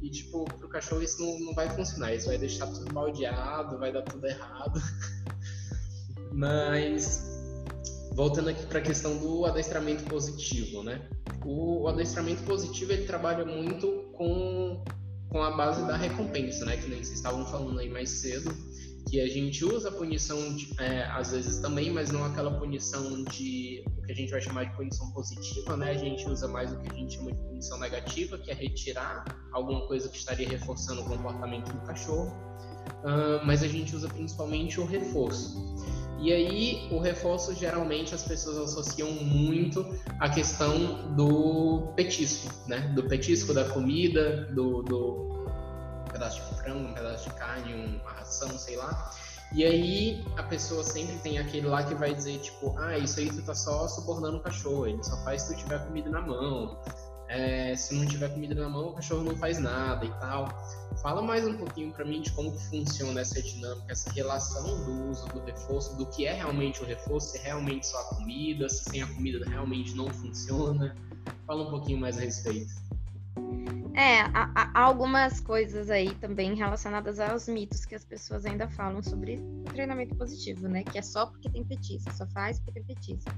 [0.00, 2.14] E, tipo, pro cachorro isso não, não vai funcionar.
[2.14, 4.80] Isso vai deixar tudo baldeado, vai dar tudo errado.
[6.32, 7.24] Mas,
[8.14, 11.08] voltando aqui para a questão do adestramento positivo, né?
[11.44, 14.84] O, o, adestramento positivo ele trabalha muito com,
[15.28, 16.76] com a base da recompensa, né?
[16.76, 18.54] Que nem vocês estavam falando aí mais cedo
[19.08, 23.22] que a gente usa a punição de, é, às vezes também, mas não aquela punição
[23.24, 25.90] de o que a gente vai chamar de punição positiva, né?
[25.90, 29.24] A gente usa mais o que a gente chama de punição negativa, que é retirar
[29.52, 32.34] alguma coisa que estaria reforçando o comportamento do cachorro.
[33.02, 35.76] Uh, mas a gente usa principalmente o reforço.
[36.20, 39.86] E aí, o reforço geralmente as pessoas associam muito
[40.18, 42.92] à questão do petisco, né?
[42.94, 45.46] Do petisco da comida, do, do
[46.10, 49.10] pedaço de frango, um pedaço de carne, uma ração, sei lá.
[49.52, 53.28] E aí a pessoa sempre tem aquele lá que vai dizer, tipo, ah, isso aí
[53.28, 56.78] tu tá só subornando o cachorro, ele só faz se tu tiver comida na mão.
[57.28, 60.48] É, se não tiver comida na mão, o cachorro não faz nada e tal.
[61.02, 65.26] Fala mais um pouquinho para mim de como funciona essa dinâmica, essa relação do uso
[65.28, 68.84] do reforço, do que é realmente o reforço, se é realmente só a comida, se
[68.84, 70.94] sem a comida realmente não funciona.
[71.46, 72.74] Fala um pouquinho mais a respeito.
[73.96, 79.02] É, há, há, algumas coisas aí também relacionadas aos mitos que as pessoas ainda falam
[79.02, 79.40] sobre
[79.72, 80.84] treinamento positivo, né?
[80.84, 83.30] Que é só porque tem petisco, só faz porque tem petisco.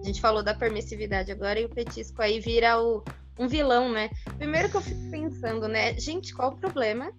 [0.00, 3.04] A gente falou da permissividade agora e o petisco aí vira o,
[3.38, 4.08] um vilão, né?
[4.38, 5.92] Primeiro que eu fico pensando, né?
[5.98, 7.12] Gente, qual o problema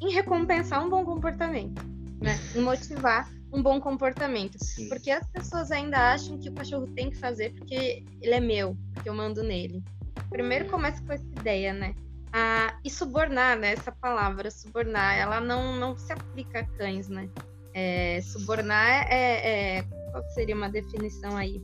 [0.00, 1.82] em recompensar um bom comportamento,
[2.22, 2.38] né?
[2.54, 4.56] Em motivar um bom comportamento.
[4.62, 4.88] Sim.
[4.88, 8.76] Porque as pessoas ainda acham que o cachorro tem que fazer porque ele é meu,
[8.94, 9.82] porque eu mando nele
[10.30, 11.94] primeiro começa com essa ideia, né?
[12.32, 13.72] Ah, e subornar, né?
[13.72, 17.28] Essa palavra, subornar, ela não, não se aplica a cães, né?
[17.74, 21.62] É, subornar é, é, Qual seria uma definição aí?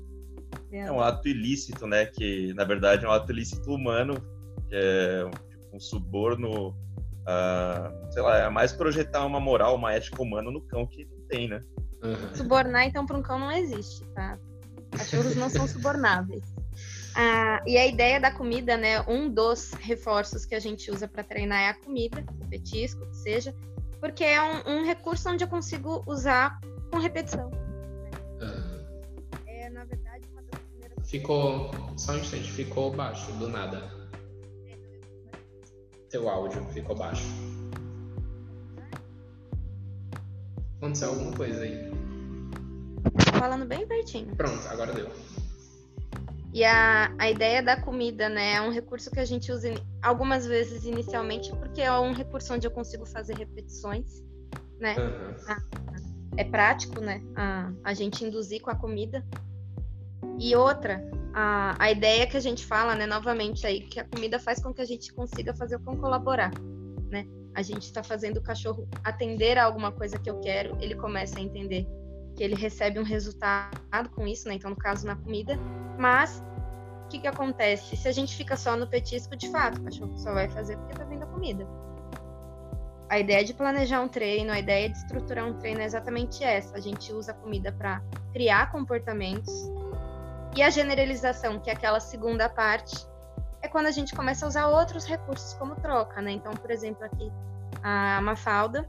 [0.71, 2.07] é um ato ilícito, né?
[2.07, 4.15] Que na verdade é um ato ilícito humano,
[4.69, 6.75] que é tipo, um suborno,
[8.11, 11.49] sei lá, é mais projetar uma moral, uma ética humana no cão que não tem,
[11.49, 11.63] né?
[12.35, 14.39] Subornar, então, para um cão não existe, tá?
[14.91, 16.52] Cachorros não são subornáveis.
[17.15, 19.01] Ah, e a ideia da comida, né?
[19.09, 23.17] Um dos reforços que a gente usa para treinar é a comida, o petisco, que
[23.17, 23.55] seja,
[24.01, 26.59] porque é um, um recurso onde eu consigo usar
[26.91, 27.51] com repetição.
[29.47, 31.11] É, na verdade, uma das primeiras.
[31.11, 31.71] Ficou.
[31.97, 33.91] Só um instante, ficou baixo, do nada.
[36.11, 37.25] Teu áudio ficou baixo.
[40.79, 41.91] Aconteceu alguma coisa aí.
[43.39, 44.35] Falando bem pertinho.
[44.35, 45.09] Pronto, agora deu.
[46.53, 49.73] E a, a ideia da comida, né, é um recurso que a gente usa
[50.03, 54.23] algumas vezes inicialmente, porque é um recurso onde eu consigo fazer repetições,
[54.79, 54.95] né?
[54.99, 55.57] Uhum.
[56.37, 57.23] é prático, né?
[57.35, 59.25] A, a gente induzir com a comida.
[60.39, 64.39] E outra, a, a ideia que a gente fala, né, novamente aí, que a comida
[64.39, 66.53] faz com que a gente consiga fazer o cão colaborar,
[67.11, 67.27] né?
[67.55, 71.39] A gente está fazendo o cachorro atender a alguma coisa que eu quero, ele começa
[71.39, 71.87] a entender
[72.43, 74.55] que ele recebe um resultado com isso, né?
[74.55, 75.57] Então, no caso, na comida.
[75.97, 76.43] Mas,
[77.05, 77.97] o que, que acontece?
[77.97, 80.93] Se a gente fica só no petisco, de fato, o cachorro só vai fazer porque
[80.93, 81.65] tá vendo a comida.
[83.09, 86.77] A ideia de planejar um treino, a ideia de estruturar um treino é exatamente essa.
[86.77, 89.71] A gente usa a comida para criar comportamentos.
[90.57, 93.07] E a generalização, que é aquela segunda parte,
[93.63, 96.33] é quando a gente começa a usar outros recursos como troca, né?
[96.33, 97.31] Então, por exemplo, aqui
[97.85, 98.89] a Mafalda,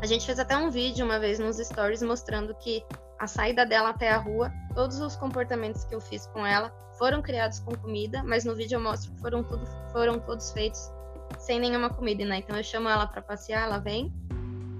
[0.00, 2.82] a gente fez até um vídeo uma vez nos stories mostrando que
[3.18, 7.20] a saída dela até a rua, todos os comportamentos que eu fiz com ela foram
[7.20, 10.90] criados com comida, mas no vídeo eu mostro que foram, tudo, foram todos feitos
[11.38, 12.38] sem nenhuma comida, né?
[12.38, 14.12] Então eu chamo ela para passear, ela vem,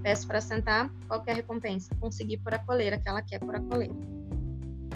[0.01, 1.93] peço para sentar, qual é recompensa?
[1.99, 3.93] Conseguir por a coleira que ela quer por a coleira.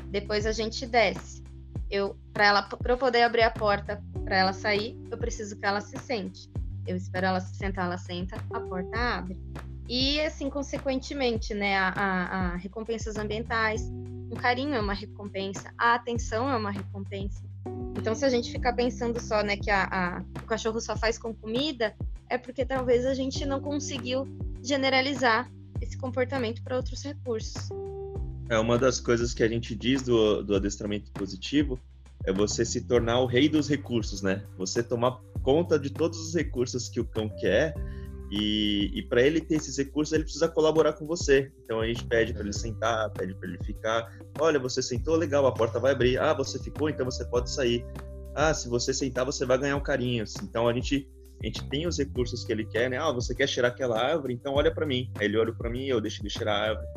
[0.09, 1.43] Depois a gente desce.
[1.89, 5.65] Eu, para ela, para eu poder abrir a porta para ela sair, eu preciso que
[5.65, 6.49] ela se sente.
[6.88, 9.39] Eu espero ela se sentar, ela senta, a porta abre.
[9.88, 12.23] E, assim, consequentemente, né, a, a,
[12.53, 13.81] a recompensas ambientais,
[14.31, 17.43] um carinho é uma recompensa, a atenção é uma recompensa.
[17.97, 21.33] Então, se a gente ficar pensando só, né, que a, o cachorro só faz com
[21.33, 21.95] comida,
[22.29, 24.27] é porque talvez a gente não conseguiu
[24.63, 25.49] generalizar
[25.81, 27.69] esse comportamento para outros recursos.
[28.49, 31.79] É uma das coisas que a gente diz do, do adestramento positivo
[32.25, 34.43] é você se tornar o rei dos recursos, né?
[34.57, 37.73] Você tomar conta de todos os recursos que o cão quer
[38.32, 41.51] e, e para ele ter esses recursos, ele precisa colaborar com você.
[41.63, 44.17] Então a gente pede para ele sentar, pede para ele ficar.
[44.39, 46.17] Olha, você sentou, legal, a porta vai abrir.
[46.17, 47.86] Ah, você ficou, então você pode sair.
[48.34, 50.26] Ah, se você sentar, você vai ganhar um carinho.
[50.43, 51.07] Então a gente
[51.41, 52.97] a gente tem os recursos que ele quer, né?
[52.97, 54.34] Ah, você quer cheirar aquela árvore?
[54.34, 55.11] Então olha para mim.
[55.19, 56.88] Aí ele olha para mim, eu deixo ele cheirar a árvore.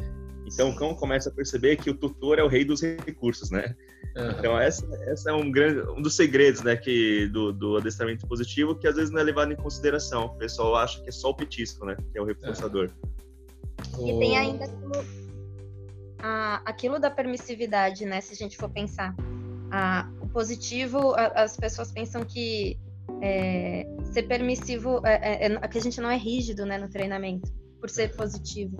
[0.53, 3.75] Então o cão começa a perceber que o tutor é o rei dos recursos, né?
[4.17, 4.31] Uhum.
[4.31, 8.75] Então essa, essa é um grande um dos segredos, né, que do, do adestramento positivo
[8.75, 10.27] que às vezes não é levado em consideração.
[10.27, 12.91] O pessoal acha que é só o petisco, né, que é o reforçador.
[13.97, 14.09] Uhum.
[14.09, 14.93] E tem ainda aquilo,
[16.19, 19.15] a, aquilo da permissividade, né, se a gente for pensar.
[19.71, 22.79] A, o positivo, a, as pessoas pensam que
[23.23, 27.53] é, ser permissivo, é, é, é, que a gente não é rígido, né, no treinamento,
[27.81, 28.77] por ser positivo.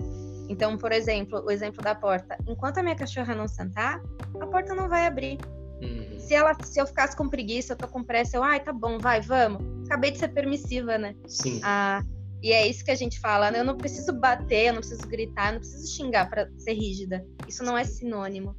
[0.49, 2.35] Então, por exemplo, o exemplo da porta.
[2.47, 4.01] Enquanto a minha cachorra não sentar,
[4.41, 5.37] a porta não vai abrir.
[5.81, 6.19] Uhum.
[6.19, 8.97] Se, ela, se eu ficasse com preguiça, eu tô com pressa, eu, ai, tá bom,
[8.97, 9.61] vai, vamos.
[9.85, 11.15] Acabei de ser permissiva, né?
[11.27, 11.61] Sim.
[11.63, 12.03] Ah,
[12.41, 13.59] e é isso que a gente fala, né?
[13.59, 17.23] Eu não preciso bater, eu não preciso gritar, eu não preciso xingar para ser rígida.
[17.47, 18.55] Isso não é sinônimo.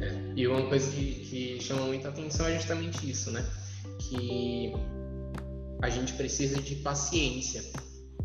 [0.00, 0.32] É.
[0.36, 3.44] E uma coisa que, que chama muita atenção é justamente isso, né?
[3.98, 4.74] Que
[5.80, 7.62] a gente precisa de paciência.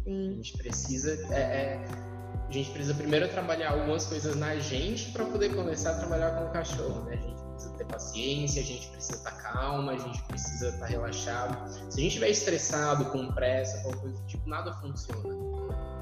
[0.03, 0.31] Sim.
[0.31, 1.11] A gente precisa.
[1.31, 2.08] É, é
[2.49, 6.45] a gente precisa primeiro trabalhar algumas coisas na gente para poder começar a trabalhar com
[6.45, 7.13] o cachorro, né?
[7.13, 10.79] A gente precisa ter paciência, a gente precisa estar tá calma, a gente precisa estar
[10.79, 11.71] tá relaxado.
[11.71, 15.35] Se a gente estiver estressado, com pressa, qualquer coisa do tipo, nada funciona.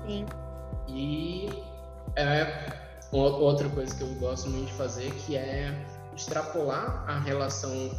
[0.08, 0.26] Sim.
[0.88, 1.50] E
[2.16, 5.86] é outra coisa que eu gosto muito de fazer, que é
[6.16, 7.91] extrapolar a relação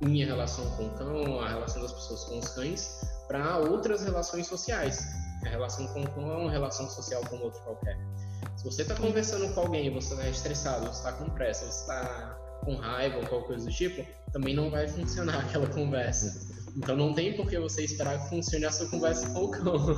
[0.00, 4.46] minha relação com o cão, a relação das pessoas com os cães, para outras relações
[4.46, 5.06] sociais.
[5.44, 7.98] A relação com o cão é uma relação social como outro qualquer.
[8.56, 12.38] Se você está conversando com alguém, você está estressado, você está com pressa, você está
[12.64, 16.50] com raiva ou qualquer coisa do tipo, também não vai funcionar aquela conversa.
[16.76, 19.96] Então não tem por que você esperar que funcione a sua conversa com o cão.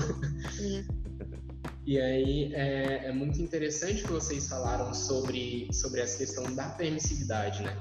[1.86, 7.62] E aí é, é, muito interessante que vocês falaram sobre, sobre essa questão da permissividade,
[7.62, 7.76] né?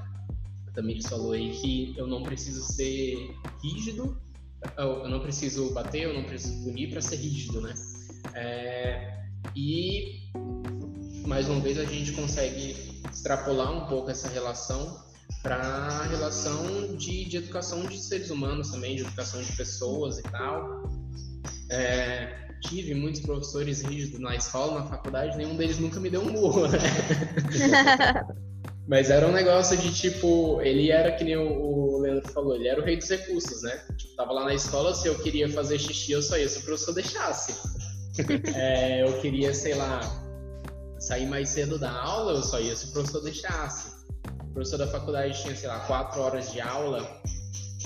[0.68, 4.20] A Tamires falou aí que eu não preciso ser rígido
[4.76, 7.74] eu não preciso bater, eu não preciso punir para ser rígido, né?
[8.34, 10.22] É, e
[11.26, 15.02] mais uma vez a gente consegue extrapolar um pouco essa relação
[15.42, 20.22] para a relação de, de educação de seres humanos também, de educação de pessoas e
[20.22, 20.90] tal.
[21.70, 26.32] É, tive muitos professores rígidos na escola, na faculdade, nenhum deles nunca me deu um
[26.32, 26.78] burro, né?
[28.86, 32.80] Mas era um negócio de tipo, ele era que nem o, Leandro falou, ele era
[32.80, 33.82] o rei dos recursos, né?
[33.96, 36.62] Tipo, tava lá na escola, se eu queria fazer xixi, eu só ia se o
[36.62, 37.54] professor deixasse.
[38.54, 40.00] é, eu queria, sei lá,
[40.98, 44.04] sair mais cedo da aula, eu só ia se o professor deixasse.
[44.50, 47.08] O professor da faculdade tinha, sei lá, quatro horas de aula,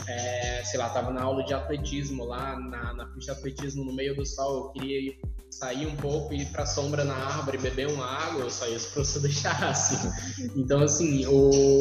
[0.08, 3.92] é, sei lá, tava na aula de atletismo lá, na, na pista de atletismo no
[3.92, 5.20] meio do sol, eu queria ir,
[5.50, 8.78] sair um pouco e ir pra sombra na árvore, beber uma água, eu só ia
[8.78, 9.96] se o professor deixasse.
[10.56, 11.80] Então, assim, o,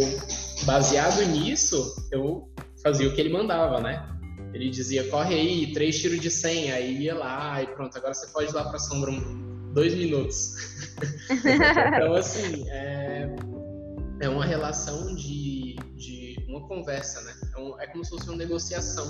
[0.63, 2.49] baseado nisso, eu
[2.81, 4.07] fazia o que ele mandava, né?
[4.53, 8.27] Ele dizia, corre aí, três tiros de 100, aí ia lá e pronto, agora você
[8.27, 10.53] pode ir lá pra sombra um, dois minutos.
[11.29, 13.35] então, assim, é,
[14.21, 15.56] é uma relação de
[16.57, 17.33] uma conversa, né?
[17.55, 19.05] É, é como se fosse uma negociação,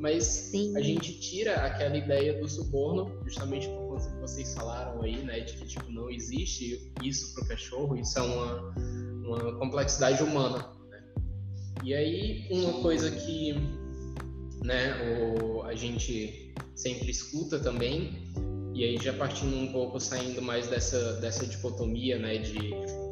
[0.00, 0.76] mas Sim.
[0.76, 5.40] a gente tira aquela ideia do suborno, justamente por conta que vocês falaram aí, né?
[5.40, 8.74] De que tipo, não existe isso para o cachorro, isso é uma,
[9.24, 10.70] uma complexidade humana.
[10.90, 11.04] Né?
[11.84, 13.54] E aí, uma coisa que
[14.64, 14.94] né,
[15.40, 18.26] o, a gente sempre escuta também
[18.76, 22.58] e aí já partindo um pouco, saindo mais dessa, dessa dicotomia né, de,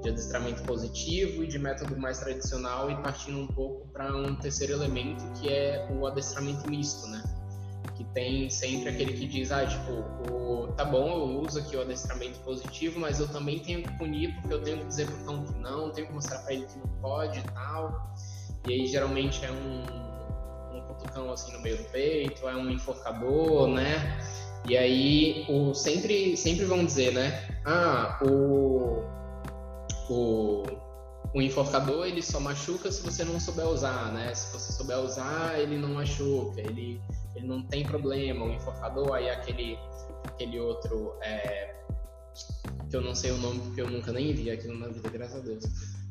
[0.05, 4.75] de adestramento positivo e de método mais tradicional e partindo um pouco para um terceiro
[4.75, 7.23] elemento que é o adestramento misto, né?
[7.97, 9.93] Que tem sempre aquele que diz, ah, tipo,
[10.31, 14.35] o, tá bom, eu uso aqui o adestramento positivo, mas eu também tenho que punir
[14.35, 16.79] porque eu tenho que dizer pro cão que não, tenho que mostrar para ele que
[16.79, 18.15] não pode e tal.
[18.69, 23.69] E aí geralmente é um, um cutucão assim no meio do peito, é um enforcador,
[23.69, 24.19] né?
[24.69, 27.61] E aí o, sempre, sempre vão dizer, né?
[27.65, 29.03] Ah, o,
[30.09, 30.65] o,
[31.35, 34.35] o enforcador ele só machuca se você não souber usar, né?
[34.35, 37.01] Se você souber usar, ele não machuca, ele,
[37.35, 38.45] ele não tem problema.
[38.45, 39.79] O enforcador, aí aquele,
[40.25, 41.75] aquele outro, é,
[42.89, 45.37] que eu não sei o nome porque eu nunca nem vi aquilo na vida, graças
[45.37, 45.65] a Deus.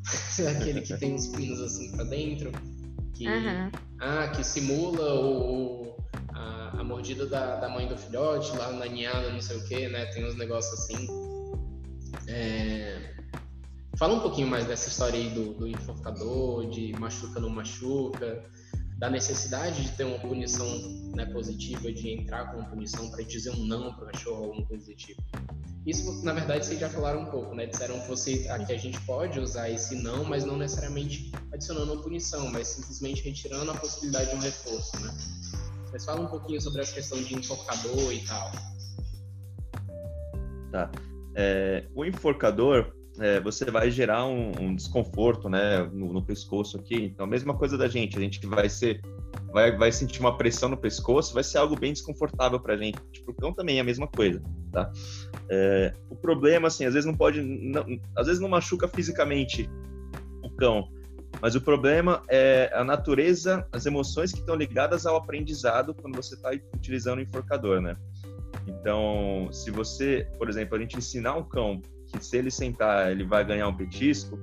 [0.58, 2.52] aquele que tem uns pinos assim pra dentro,
[3.14, 3.72] que, uhum.
[4.00, 5.84] ah, que simula o,
[6.84, 10.06] a mordida da, da mãe do filhote, lá na ninhada, não sei o que, né?
[10.08, 11.08] Tem uns negócios assim.
[12.28, 13.13] É...
[14.04, 18.44] Fala um pouquinho mais dessa história aí do, do enforcador, de machuca não machuca,
[18.98, 20.68] da necessidade de ter uma punição
[21.16, 24.66] né, positiva, de entrar com uma punição para dizer um não para o cachorro, alguma
[24.68, 25.24] coisa do tipo.
[25.88, 27.66] Isso, na verdade, vocês já falaram um pouco, né?
[27.66, 32.04] Disseram que, você, que a gente pode usar esse não, mas não necessariamente adicionando uma
[32.04, 35.16] punição, mas simplesmente retirando a possibilidade de um reforço, né?
[35.94, 38.52] Mas fala um pouquinho sobre essa questão de enforcador e tal.
[40.74, 40.92] Tá.
[41.38, 46.96] É, o enforcador, é, você vai gerar um, um desconforto, né, no, no, pescoço aqui.
[46.96, 49.02] Então, a mesma coisa da gente, a gente vai ser,
[49.52, 53.00] vai, vai sentir uma pressão no pescoço, vai ser algo bem desconfortável para a gente.
[53.12, 54.42] Tipo, cão também é a mesma coisa,
[54.72, 54.92] tá?
[55.50, 57.86] É, o problema, assim, às vezes não pode, não,
[58.16, 59.70] às vezes não machuca fisicamente
[60.44, 60.90] o cão,
[61.42, 66.36] mas o problema é a natureza, as emoções que estão ligadas ao aprendizado quando você
[66.36, 67.96] está utilizando o enforcador, né?
[68.68, 71.82] Então, se você, por exemplo, a gente ensinar um cão
[72.18, 74.38] que se ele sentar ele vai ganhar um petisco,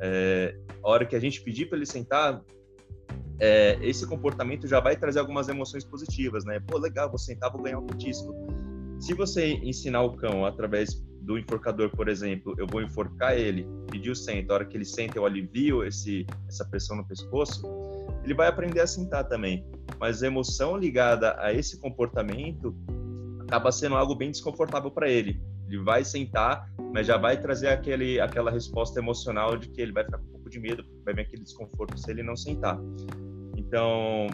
[0.00, 2.42] é, a hora que a gente pedir para ele sentar,
[3.40, 6.60] é, esse comportamento já vai trazer algumas emoções positivas, né?
[6.66, 8.34] Pô, legal, vou sentar, vou ganhar um petisco.
[9.00, 14.10] Se você ensinar o cão através do enforcador, por exemplo, eu vou enforcar ele, pedir
[14.10, 17.62] o sento, a hora que ele senta eu alivio esse, essa pressão no pescoço,
[18.24, 19.64] ele vai aprender a sentar também.
[20.00, 22.74] Mas a emoção ligada a esse comportamento
[23.40, 25.40] acaba sendo algo bem desconfortável para ele.
[25.66, 30.04] Ele vai sentar, mas já vai trazer aquele, aquela resposta emocional de que ele vai
[30.04, 32.78] ficar com um pouco de medo, vai vir aquele desconforto se ele não sentar.
[33.56, 34.26] Então,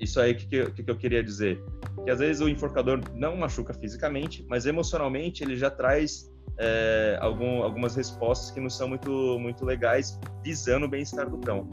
[0.00, 1.62] isso aí que, que, que eu queria dizer.
[2.04, 7.62] Que às vezes o enforcador não machuca fisicamente, mas emocionalmente ele já traz é, algum,
[7.62, 11.68] algumas respostas que não são muito, muito legais, visando o bem-estar do cão.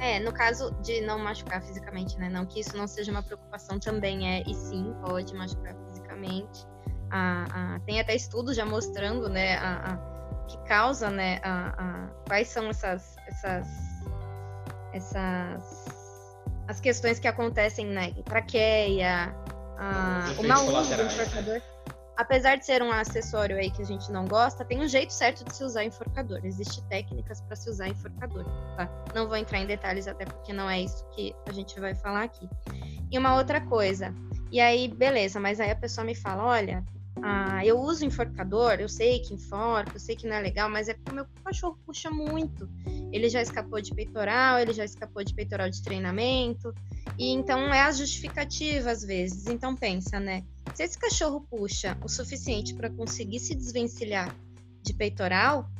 [0.00, 2.28] É, no caso de não machucar fisicamente, né?
[2.28, 6.66] Não que isso não seja uma preocupação também, é, e sim, pode machucar fisicamente.
[7.10, 12.48] Ah, ah, tem até estudos já mostrando, né, a, a que causa, né, a, quais
[12.48, 13.68] são essas, essas,
[14.92, 15.86] essas
[16.68, 19.34] as questões que acontecem na né, traqueia,
[20.38, 21.60] o mau uso do enforcador
[22.16, 25.44] apesar de ser um acessório aí que a gente não gosta, tem um jeito certo
[25.44, 26.40] de se usar enforcador.
[26.44, 28.44] Existem técnicas para se usar enforcador,
[28.76, 28.88] tá?
[29.14, 32.24] Não vou entrar em detalhes até porque não é isso que a gente vai falar
[32.24, 32.48] aqui.
[33.10, 34.14] E uma outra coisa.
[34.50, 36.82] E aí, beleza, mas aí a pessoa me fala, olha,
[37.22, 40.88] Ah, eu uso enforcador, eu sei que enforca, eu sei que não é legal, mas
[40.88, 42.68] é porque o meu cachorro puxa muito.
[43.10, 46.74] Ele já escapou de peitoral, ele já escapou de peitoral de treinamento,
[47.18, 49.46] e então é a justificativa às vezes.
[49.46, 50.44] Então pensa, né?
[50.74, 54.34] Se esse cachorro puxa o suficiente para conseguir se desvencilhar
[54.82, 55.70] de peitoral,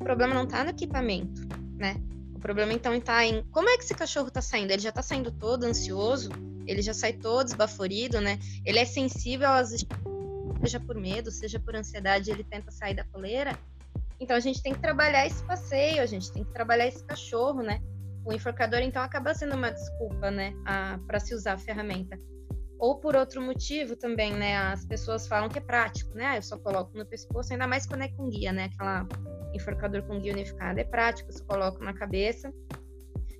[0.00, 1.42] o problema não está no equipamento,
[1.76, 2.00] né?
[2.34, 4.70] O problema então está em como é que esse cachorro está saindo?
[4.70, 6.30] Ele já está saindo todo ansioso,
[6.66, 8.38] ele já sai todo esbaforido, né?
[8.64, 9.72] Ele é sensível às
[10.60, 13.58] seja por medo, seja por ansiedade, ele tenta sair da coleira.
[14.18, 17.62] Então a gente tem que trabalhar esse passeio, a gente tem que trabalhar esse cachorro,
[17.62, 17.80] né?
[18.24, 20.52] O enforcador então acaba sendo uma desculpa, né,
[21.06, 22.18] para se usar a ferramenta.
[22.78, 24.56] Ou por outro motivo também, né?
[24.56, 26.26] As pessoas falam que é prático, né?
[26.26, 28.70] Ah, eu só coloco no pescoço, ainda mais quando é com guia, né?
[28.72, 29.06] Aquela
[29.54, 32.52] enforcador com guia unificado é prático, eu só coloco na cabeça.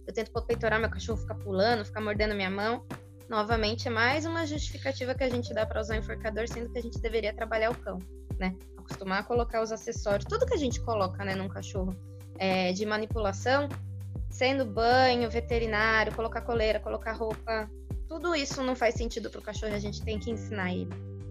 [0.06, 2.84] Eu tento peitorar, meu cachorro fica pulando, fica mordendo minha mão
[3.30, 6.78] novamente é mais uma justificativa que a gente dá para usar o enforcador, sendo que
[6.80, 7.98] a gente deveria trabalhar o cão,
[8.36, 8.56] né?
[8.76, 11.94] Acostumar a colocar os acessórios, tudo que a gente coloca, né, num cachorro
[12.36, 13.68] é, de manipulação,
[14.28, 17.70] sendo banho, veterinário, colocar coleira, colocar roupa,
[18.08, 20.90] tudo isso não faz sentido para o cachorro, a gente tem que ensinar ele,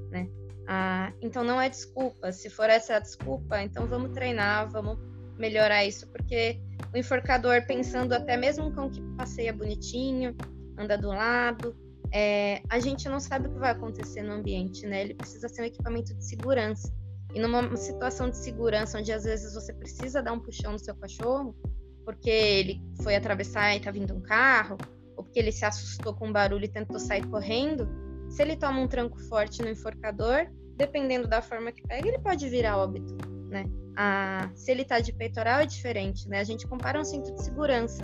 [0.09, 0.29] né?
[0.69, 2.31] Ah, então não é desculpa.
[2.31, 4.97] Se for essa a desculpa, então vamos treinar, vamos
[5.37, 6.61] melhorar isso, porque
[6.93, 10.33] o enforcador, pensando até mesmo um cão que passeia bonitinho,
[10.77, 11.75] anda do lado,
[12.11, 15.01] é, a gente não sabe o que vai acontecer no ambiente, né?
[15.01, 16.91] Ele precisa ser um equipamento de segurança.
[17.33, 20.95] E numa situação de segurança, onde às vezes você precisa dar um puxão no seu
[20.95, 21.55] cachorro,
[22.03, 24.77] porque ele foi atravessar e tá vindo um carro,
[25.15, 27.87] ou porque ele se assustou com um barulho e tentou sair correndo,
[28.29, 32.47] se ele toma um tranco forte no enforcador, dependendo da forma que pega, ele pode
[32.47, 33.17] virar óbito,
[33.49, 33.65] né?
[33.97, 36.39] Ah, se ele tá de peitoral é diferente, né?
[36.39, 38.01] A gente compara um cinto de segurança.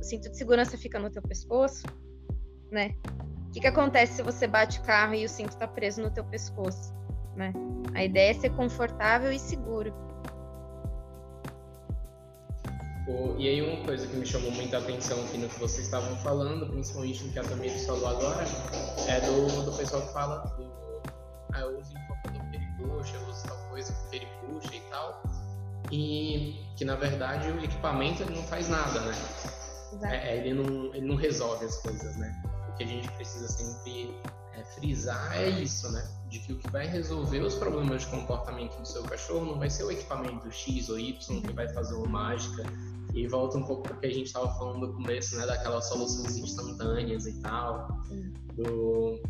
[0.00, 1.84] O cinto de segurança fica no teu pescoço,
[2.70, 2.94] né?
[3.54, 6.24] Que, que acontece se você bate o carro e o cinto está preso no teu
[6.24, 6.92] pescoço?
[7.36, 7.52] Né?
[7.94, 9.94] A ideia é ser confortável e seguro.
[13.38, 16.66] e aí uma coisa que me chamou muita atenção aqui no que vocês estavam falando,
[16.68, 18.44] principalmente no que a Tamires falou agora,
[19.08, 20.74] é do, do pessoal que fala do
[21.52, 24.80] ah, eu uso enfoque porque ele puxa, eu uso tal coisa porque ele puxa e
[24.90, 25.22] tal.
[25.92, 29.14] E que na verdade o equipamento não faz nada, né?
[30.02, 32.53] É, ele, não, ele não resolve as coisas, né?
[32.76, 34.14] Que a gente precisa sempre
[34.52, 36.06] é, frisar é isso, né?
[36.28, 39.70] De que o que vai resolver os problemas de comportamento do seu cachorro não vai
[39.70, 42.64] ser o equipamento X ou Y que vai fazer uma mágica.
[43.14, 45.46] E volta um pouco para o que a gente estava falando no começo, né?
[45.46, 47.88] Daquelas soluções instantâneas e tal.
[48.54, 49.20] Do,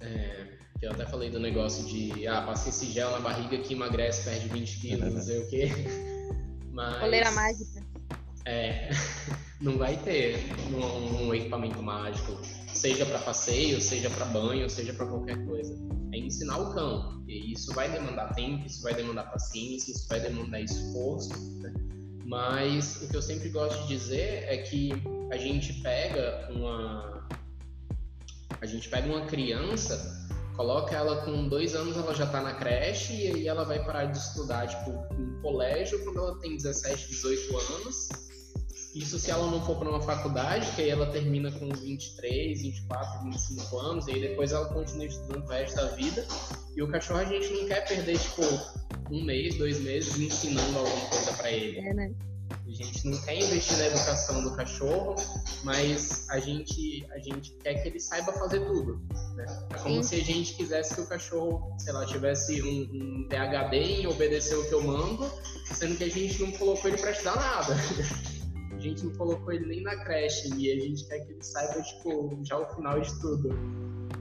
[0.00, 3.74] é, que eu até falei do negócio de, ah, passei esse gel na barriga que
[3.74, 5.70] emagrece, perde 20 quilos, não sei o quê.
[6.72, 7.00] Mas...
[7.00, 7.86] Coleira mágica.
[8.46, 8.90] É.
[9.60, 10.38] não vai ter
[10.72, 12.40] um, um equipamento mágico,
[12.72, 15.76] seja para passeio, seja para banho, seja para qualquer coisa.
[16.12, 17.22] É ensinar o cão.
[17.28, 21.30] E isso vai demandar tempo, isso vai demandar paciência, isso vai demandar esforço.
[21.60, 21.74] Né?
[22.24, 24.92] Mas o que eu sempre gosto de dizer é que
[25.30, 27.28] a gente pega uma
[28.60, 33.14] a gente pega uma criança, coloca ela com dois anos, ela já está na creche
[33.14, 37.56] e aí ela vai parar de estudar tipo no colégio quando ela tem 17, 18
[37.56, 38.29] anos
[38.94, 43.24] isso se ela não for para uma faculdade, que aí ela termina com 23, 24,
[43.24, 46.26] 25 anos, e aí depois ela continua estudando o resto da vida.
[46.76, 48.42] E o cachorro a gente não quer perder, tipo,
[49.10, 51.78] um mês, dois meses ensinando alguma coisa para ele.
[51.78, 52.12] É, né?
[52.50, 55.14] A gente não quer investir na educação do cachorro,
[55.62, 59.00] mas a gente, a gente quer que ele saiba fazer tudo.
[59.34, 59.46] Né?
[59.70, 60.02] É como Sim.
[60.02, 64.56] se a gente quisesse que o cachorro, sei lá, tivesse um, um PHD em obedecer
[64.56, 65.30] o que eu mando,
[65.74, 67.76] sendo que a gente não colocou ele para estudar nada.
[68.80, 71.82] A gente não colocou ele nem na creche e a gente quer que ele saiba,
[71.82, 73.50] tipo, já o final de tudo.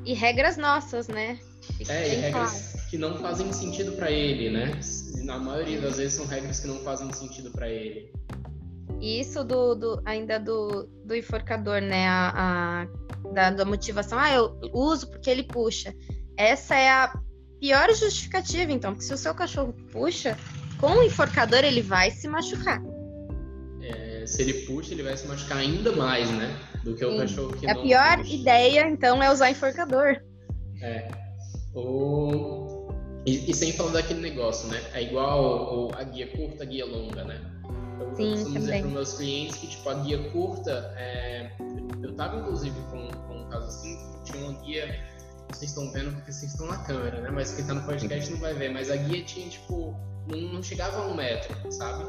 [0.03, 1.39] E regras nossas, né?
[1.88, 4.78] É, e regras que não fazem sentido para ele, né?
[5.24, 8.12] Na maioria das vezes são regras que não fazem sentido para ele.
[8.99, 12.05] E isso do, do, ainda do, do enforcador, né?
[12.10, 12.34] A,
[12.84, 15.95] a da, da motivação, ah, eu uso porque ele puxa.
[16.36, 17.18] Essa é a
[17.62, 20.38] pior justificativa, então, porque se o seu cachorro puxa,
[20.82, 22.89] com o enforcador ele vai se machucar
[24.30, 26.56] se ele puxa, ele vai se machucar ainda mais, né?
[26.84, 27.16] Do que Sim.
[27.16, 27.82] o cachorro que a não.
[27.82, 28.34] A pior puxa.
[28.36, 30.22] ideia, então, é usar enforcador.
[30.82, 31.10] É.
[31.74, 32.90] O...
[33.26, 34.82] E, e, sem falar daquele negócio, né?
[34.94, 37.42] É igual a guia curta, a guia longa, né?
[38.00, 38.60] Eu Sim, costumo também.
[38.62, 41.52] dizer para meus clientes que, tipo, a guia curta, é...
[42.02, 45.00] eu tava inclusive com, com um caso assim, tinha uma guia,
[45.52, 47.32] vocês estão vendo porque vocês estão na câmera, né?
[47.32, 49.96] Mas quem tá no podcast não vai ver, mas a guia tinha, tipo,
[50.28, 52.06] não, não chegava a um metro, sabe?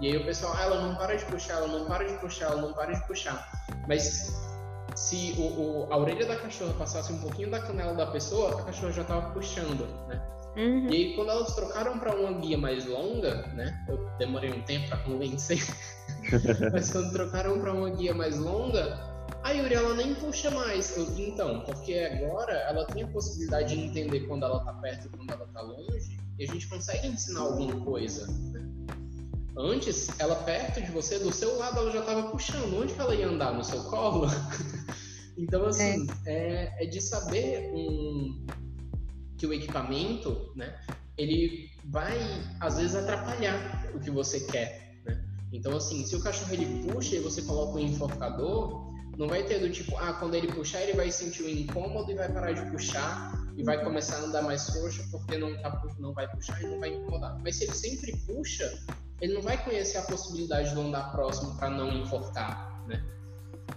[0.00, 2.52] E aí o pessoal, ah, ela não para de puxar, ela não para de puxar,
[2.52, 3.48] ela não para de puxar.
[3.88, 4.32] Mas
[4.94, 8.64] se o, o, a orelha da cachorra passasse um pouquinho da canela da pessoa, a
[8.64, 10.20] cachorra já estava puxando, né?
[10.56, 10.88] Uhum.
[10.90, 13.84] E aí, quando elas trocaram para uma guia mais longa, né?
[13.88, 15.64] Eu demorei um tempo para convencer.
[16.72, 18.98] Mas quando trocaram para uma guia mais longa,
[19.44, 20.96] a Yuri ela nem puxa mais.
[21.16, 25.30] Então, porque agora ela tem a possibilidade de entender quando ela tá perto e quando
[25.30, 28.26] ela tá longe, e a gente consegue ensinar alguma coisa.
[28.26, 28.67] Né?
[29.58, 32.80] Antes, ela perto de você, do seu lado, ela já tava puxando.
[32.80, 33.52] Onde que ela ia andar?
[33.52, 34.28] No seu colo?
[35.36, 36.74] então, assim, é.
[36.78, 38.46] É, é de saber um,
[39.38, 40.76] que o equipamento, né,
[41.16, 42.16] ele vai
[42.60, 45.24] às vezes atrapalhar o que você quer, né?
[45.52, 49.60] Então assim, se o cachorro ele puxa e você coloca um enforcador, não vai ter
[49.60, 52.70] do tipo, ah, quando ele puxar ele vai sentir um incômodo e vai parar de
[52.70, 56.66] puxar e vai começar a andar mais frouxo porque não tá, não vai puxar e
[56.66, 57.38] não vai incomodar.
[57.42, 58.78] Mas se ele sempre puxa,
[59.20, 63.04] ele não vai conhecer a possibilidade de andar próximo para não enforcar, né?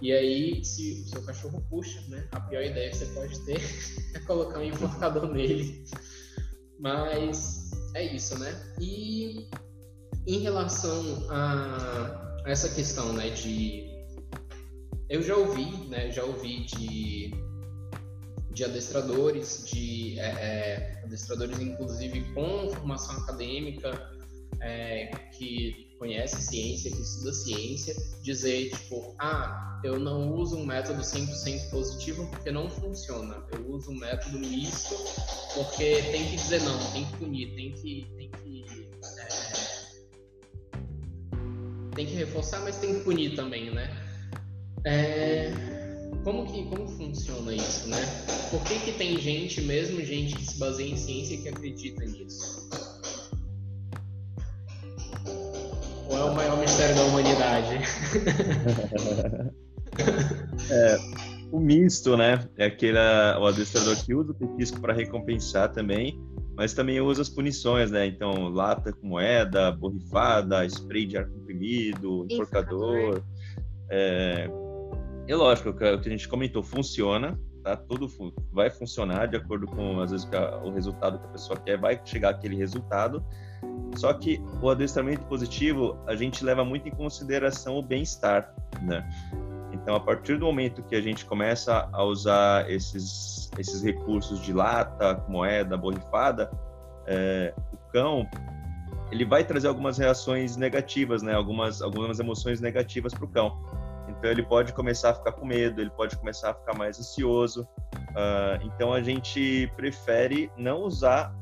[0.00, 2.26] E aí, se o seu cachorro puxa, né?
[2.32, 3.60] A pior ideia que você pode ter
[4.14, 5.84] é colocar um enforcador nele.
[6.78, 8.74] Mas é isso, né?
[8.80, 9.48] E
[10.26, 13.90] em relação a essa questão, né, de
[15.08, 17.30] eu já ouvi, né, já ouvi de,
[18.50, 24.11] de adestradores, de é, é, adestradores inclusive com formação acadêmica,
[24.62, 31.02] é, que conhece ciência, que estuda ciência, dizer tipo, ah, eu não uso um método
[31.02, 33.44] 100% positivo porque não funciona.
[33.52, 34.96] Eu uso um método misto
[35.54, 38.88] porque tem que dizer não, tem que punir, tem que, tem que,
[39.18, 39.62] é,
[41.94, 43.90] tem que reforçar, mas tem que punir também, né?
[44.84, 45.52] É,
[46.24, 48.00] como que como funciona isso, né?
[48.50, 52.68] Por que, que tem gente, mesmo gente que se baseia em ciência, que acredita nisso?
[56.12, 57.78] Ou é o maior mistério da humanidade?
[60.70, 60.96] É,
[61.50, 62.48] o misto, né?
[62.56, 66.18] É aquele o adestrador que usa o petisco para recompensar também,
[66.56, 68.06] mas também usa as punições, né?
[68.06, 73.22] Então, lata com moeda, borrifada, spray de ar comprimido, enforcador.
[73.90, 74.48] É,
[75.28, 77.76] e lógico, o que a gente comentou, funciona, tá?
[77.76, 78.08] Tudo
[78.52, 80.28] vai funcionar de acordo com, às vezes,
[80.64, 83.24] o resultado que a pessoa quer, vai chegar aquele resultado.
[83.96, 89.08] Só que o adestramento positivo, a gente leva muito em consideração o bem-estar, né?
[89.72, 94.52] Então, a partir do momento que a gente começa a usar esses, esses recursos de
[94.52, 96.50] lata, moeda, borrifada,
[97.06, 98.28] é, o cão
[99.10, 101.34] ele vai trazer algumas reações negativas, né?
[101.34, 103.58] Algumas algumas emoções negativas para o cão.
[104.22, 107.66] Então ele pode começar a ficar com medo, ele pode começar a ficar mais ansioso.
[107.92, 111.34] Uh, então a gente prefere não usar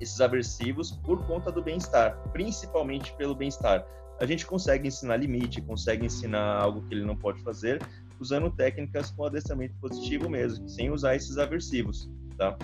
[0.00, 3.86] esses aversivos por conta do bem-estar, principalmente pelo bem-estar
[4.20, 7.80] a gente consegue ensinar limite, consegue ensinar algo que ele não pode fazer,
[8.20, 12.54] usando técnicas com adestramento positivo mesmo, sem usar esses aversivos, tá?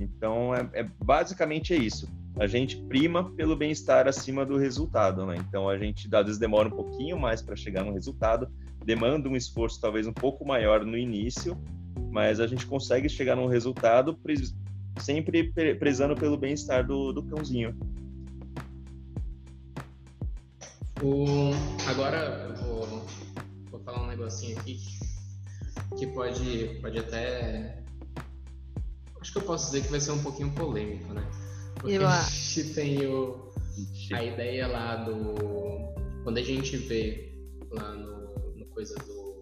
[0.00, 2.08] Então, é, é basicamente é isso.
[2.40, 5.36] A gente prima pelo bem-estar acima do resultado, né?
[5.36, 8.50] Então, a gente às vezes demora um pouquinho mais para chegar no resultado,
[8.86, 11.58] demanda um esforço talvez um pouco maior no início,
[12.12, 14.16] mas a gente consegue chegar no resultado
[15.00, 17.76] sempre prezando pelo bem-estar do, do cãozinho.
[21.02, 21.50] O,
[21.88, 22.16] agora
[22.48, 23.06] eu vou,
[23.72, 24.78] vou falar um negocinho aqui
[25.98, 27.82] que pode, pode até.
[29.20, 31.26] Acho que eu posso dizer que vai ser um pouquinho polêmico, né?
[31.74, 33.52] Porque a gente tem o,
[34.12, 35.34] a ideia lá do.
[36.22, 37.32] Quando a gente vê
[37.70, 38.15] lá no
[38.76, 39.40] coisa do,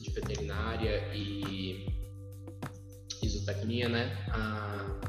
[0.00, 1.86] de veterinária e
[3.22, 4.26] isotecnia, né?
[4.32, 5.00] A,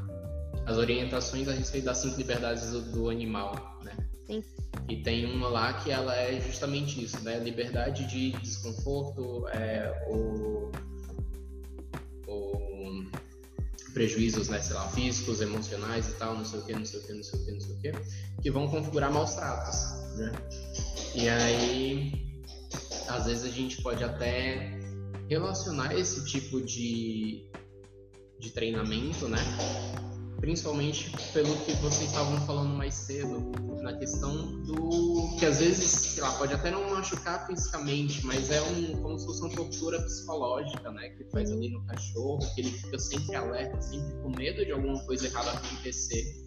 [0.68, 3.98] as orientações a respeito das cinco liberdades do, do animal, né?
[4.28, 4.44] Sim.
[4.88, 7.40] E tem uma lá que ela é justamente isso, né?
[7.40, 10.72] Liberdade de desconforto, é, o,
[12.28, 13.06] o
[13.92, 17.04] prejuízos, né, sei lá, físicos, emocionais e tal, não sei o que, não sei o
[17.04, 17.92] que, não sei o que, não sei o que,
[18.42, 20.32] que vão configurar maus tratos, né?
[21.14, 22.33] E aí,
[23.08, 24.80] às vezes a gente pode até
[25.30, 27.50] relacionar esse tipo de,
[28.40, 29.40] de treinamento, né,
[30.40, 33.52] principalmente pelo que vocês estavam falando mais cedo,
[33.82, 38.62] na questão do que às vezes, sei lá, pode até não machucar fisicamente, mas é
[38.62, 42.72] um como se fosse uma tortura psicológica, né, que faz ali no cachorro, que ele
[42.72, 46.43] fica sempre alerta, sempre com medo de alguma coisa errada acontecer.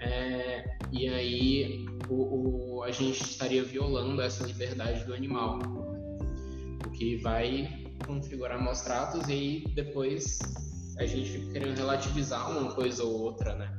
[0.00, 5.58] É, e aí o, o, a gente estaria violando essa liberdade do animal,
[6.86, 10.38] o que vai configurar maus tratos e depois
[10.98, 13.76] a gente fica querendo relativizar uma coisa ou outra, né?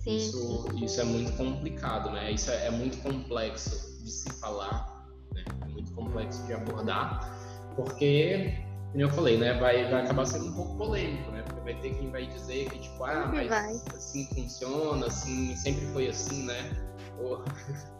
[0.00, 0.16] Sim.
[0.16, 2.30] Isso, isso é muito complicado, né?
[2.30, 5.44] Isso é, é muito complexo de se falar, né?
[5.62, 8.52] É muito complexo de abordar, porque
[8.92, 11.42] como eu falei, né, vai, vai acabar sendo um pouco polêmico, né?
[11.42, 13.72] Porque vai ter quem vai dizer que, tipo, ah, mas vai.
[13.94, 16.70] assim funciona, assim, sempre foi assim, né?
[17.18, 17.42] Ou...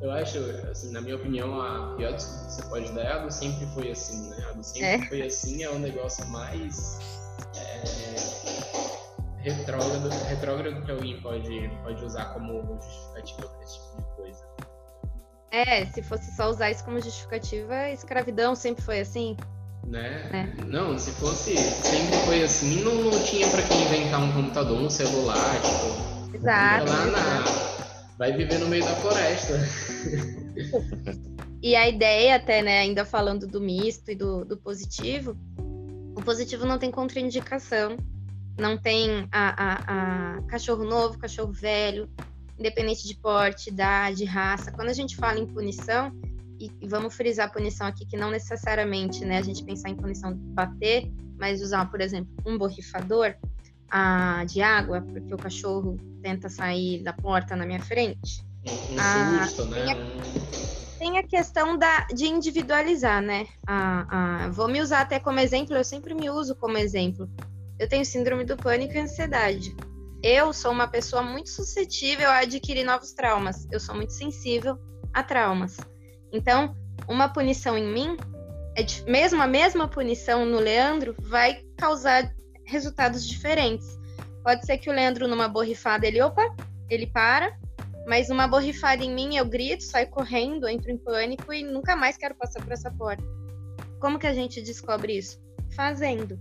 [0.00, 0.38] Eu acho,
[0.70, 3.66] assim, na minha opinião, a pior desculpa que você pode dar é a do sempre
[3.74, 4.46] foi assim, né?
[4.48, 5.08] A do sempre é.
[5.08, 7.00] foi assim é o negócio mais
[7.56, 7.84] é,
[9.40, 14.46] retrógrado, retrógrado que alguém pode, pode usar como justificativa para esse tipo de coisa.
[15.50, 19.36] É, se fosse só usar isso como justificativa, escravidão sempre foi assim.
[19.86, 20.28] Né?
[20.32, 20.64] É.
[20.64, 24.90] Não, se fosse sempre foi assim, não, não tinha para quem inventar um computador, um
[24.90, 26.36] celular, tipo.
[26.36, 26.90] Exato.
[26.90, 27.44] Lá na,
[28.18, 29.54] vai viver no meio da floresta.
[31.60, 35.36] E a ideia até, né, ainda falando do misto e do, do positivo,
[36.16, 37.96] o positivo não tem contraindicação,
[38.56, 42.08] não tem a, a, a cachorro novo, cachorro velho,
[42.56, 44.70] independente de porte, idade, raça.
[44.70, 46.12] Quando a gente fala em punição,
[46.60, 50.32] e, vamos frisar a punição aqui, que não necessariamente, né, a gente pensar em punição
[50.32, 53.34] de bater, mas usar, por exemplo, um borrifador,
[53.90, 58.44] a, de água, porque o cachorro tenta sair da porta na minha frente.
[58.66, 59.84] Um ah, né?
[59.84, 63.46] Tem a, tem a, questão da, de individualizar, né?
[63.66, 67.28] A, a, vou me usar até como exemplo, eu sempre me uso como exemplo.
[67.78, 69.74] Eu tenho síndrome do pânico e ansiedade.
[70.22, 73.68] Eu sou uma pessoa muito suscetível a adquirir novos traumas.
[73.70, 74.76] Eu sou muito sensível
[75.14, 75.76] a traumas.
[76.32, 76.76] Então,
[77.08, 78.16] uma punição em mim,
[78.74, 82.32] é de, mesmo a mesma punição no Leandro, vai causar
[82.64, 83.98] resultados diferentes.
[84.44, 86.54] Pode ser que o Leandro, numa borrifada, ele, opa,
[86.88, 87.56] ele para,
[88.06, 92.16] mas numa borrifada em mim, eu grito, saio correndo, entro em pânico e nunca mais
[92.16, 93.22] quero passar por essa porta.
[94.00, 95.38] Como que a gente descobre isso?
[95.74, 96.40] Fazendo.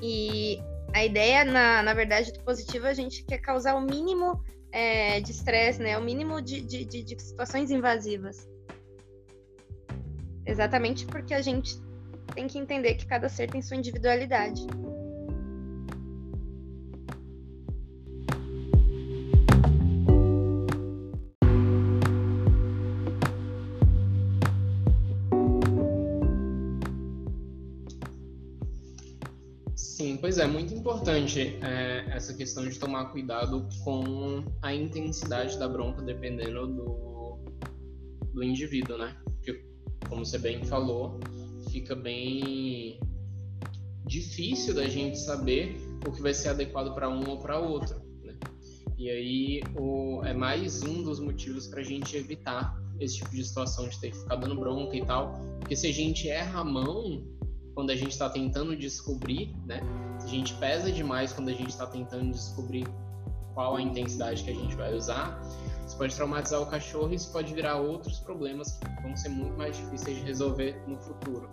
[0.00, 0.58] E
[0.94, 4.42] a ideia, na, na verdade, do positivo, a gente quer causar o mínimo
[4.72, 5.98] é, de estresse, né?
[5.98, 8.48] O mínimo de, de, de, de situações invasivas.
[10.48, 11.78] Exatamente porque a gente
[12.34, 14.66] tem que entender que cada ser tem sua individualidade.
[30.20, 36.02] pois é, muito importante é, essa questão de tomar cuidado com a intensidade da bronca
[36.02, 37.38] dependendo do,
[38.34, 39.16] do indivíduo, né?
[40.08, 41.18] Como você bem falou,
[41.70, 43.00] fica bem
[44.06, 48.00] difícil da gente saber o que vai ser adequado para um ou para outro.
[48.22, 48.34] Né?
[48.96, 53.44] E aí o, é mais um dos motivos para a gente evitar esse tipo de
[53.44, 55.38] situação de ter que ficar dando bronca e tal.
[55.60, 57.24] Porque se a gente erra a mão,
[57.74, 59.80] quando a gente está tentando descobrir, né?
[60.18, 62.84] Se a gente pesa demais quando a gente está tentando descobrir
[63.54, 65.40] qual a intensidade que a gente vai usar,
[65.88, 69.56] isso pode traumatizar o cachorro e isso pode virar outros problemas que vão ser muito
[69.56, 71.48] mais difíceis de resolver no futuro.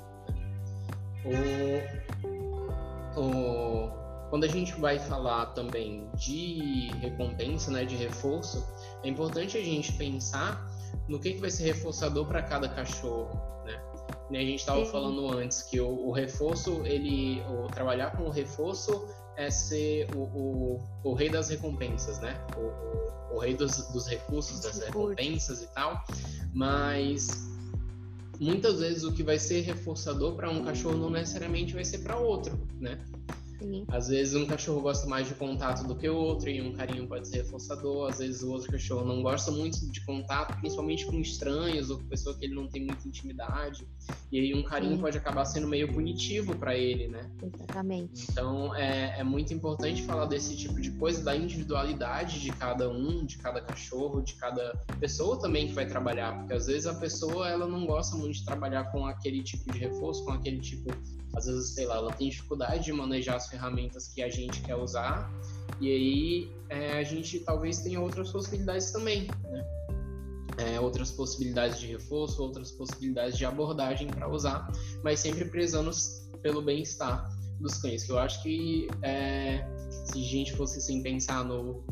[3.15, 3.89] O, o,
[4.29, 8.67] quando a gente vai falar também de recompensa, né, de reforço,
[9.03, 10.69] é importante a gente pensar
[11.07, 13.81] no que, que vai ser reforçador para cada cachorro, né?
[14.29, 18.29] Né, a gente estava falando antes que o, o, reforço, ele, o trabalhar com o
[18.29, 19.07] reforço
[19.37, 22.39] é ser o, o, o rei das recompensas, né?
[22.57, 26.03] O, o, rei dos, dos recursos, das recompensas e tal.
[26.53, 27.27] Mas
[28.39, 32.17] muitas vezes o que vai ser reforçador para um cachorro não necessariamente vai ser para
[32.17, 32.99] outro, né?
[33.59, 33.85] Sim.
[33.89, 37.07] Às vezes um cachorro gosta mais de contato do que o outro e um carinho
[37.07, 38.09] pode ser reforçador.
[38.09, 42.05] Às vezes o outro cachorro não gosta muito de contato, principalmente com estranhos ou com
[42.05, 43.87] pessoa que ele não tem muita intimidade.
[44.31, 45.01] E aí um carinho Sim.
[45.01, 47.29] pode acabar sendo meio punitivo para ele, né?
[47.41, 48.27] Exatamente.
[48.31, 53.25] Então é, é muito importante falar desse tipo de coisa, da individualidade de cada um,
[53.25, 57.47] de cada cachorro, de cada pessoa também que vai trabalhar, porque às vezes a pessoa
[57.47, 60.91] ela não gosta muito de trabalhar com aquele tipo de reforço, com aquele tipo
[61.35, 64.75] às vezes, sei lá, ela tem dificuldade de manejar as ferramentas que a gente quer
[64.75, 65.31] usar,
[65.81, 69.65] e aí é, a gente talvez tenha outras possibilidades também, né?
[70.57, 74.71] É, outras possibilidades de reforço, outras possibilidades de abordagem para usar,
[75.03, 75.91] mas sempre prezando
[76.41, 77.29] pelo bem-estar
[77.59, 81.83] dos cães, que eu acho que é, se a gente fosse assim, pensar no,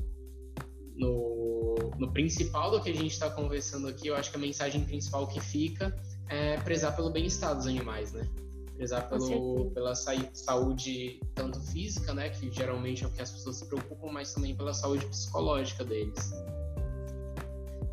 [0.95, 4.83] no, no principal do que a gente está conversando aqui, eu acho que a mensagem
[4.85, 5.93] principal que fica
[6.29, 8.29] é prezar pelo bem-estar dos animais, né?
[8.75, 13.67] Prezar pelo, pela saúde tanto física, né, que geralmente é o que as pessoas se
[13.67, 16.33] preocupam, mas também pela saúde psicológica deles.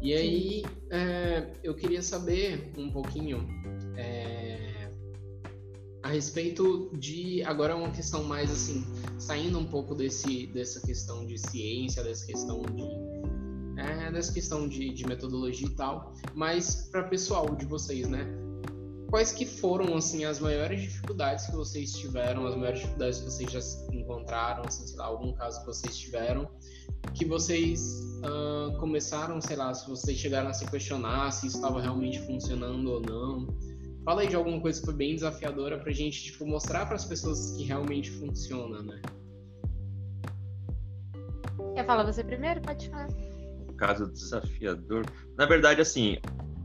[0.01, 3.47] E aí, é, eu queria saber um pouquinho
[3.97, 4.91] é,
[6.03, 8.83] a respeito de agora uma questão mais assim,
[9.19, 12.83] saindo um pouco desse dessa questão de ciência, dessa questão de
[13.79, 18.27] é, dessa questão de, de metodologia e tal, mas para pessoal de vocês, né?
[19.11, 23.51] Quais que foram assim as maiores dificuldades que vocês tiveram, as maiores dificuldades que vocês
[23.51, 23.61] já
[23.93, 26.49] encontraram, assim, sei lá, algum caso que vocês tiveram,
[27.15, 27.81] que vocês
[28.25, 32.89] uh, começaram, sei lá, se vocês chegaram a se questionar se isso estava realmente funcionando
[32.89, 33.49] ou não.
[34.05, 37.05] Fala aí de alguma coisa que foi bem desafiadora pra gente, tipo, mostrar para as
[37.05, 39.03] pessoas que realmente funciona, né?
[41.75, 42.61] Quer falar você primeiro?
[42.63, 43.09] Pode falar.
[43.77, 45.05] Caso desafiador.
[45.37, 46.19] Na verdade, assim,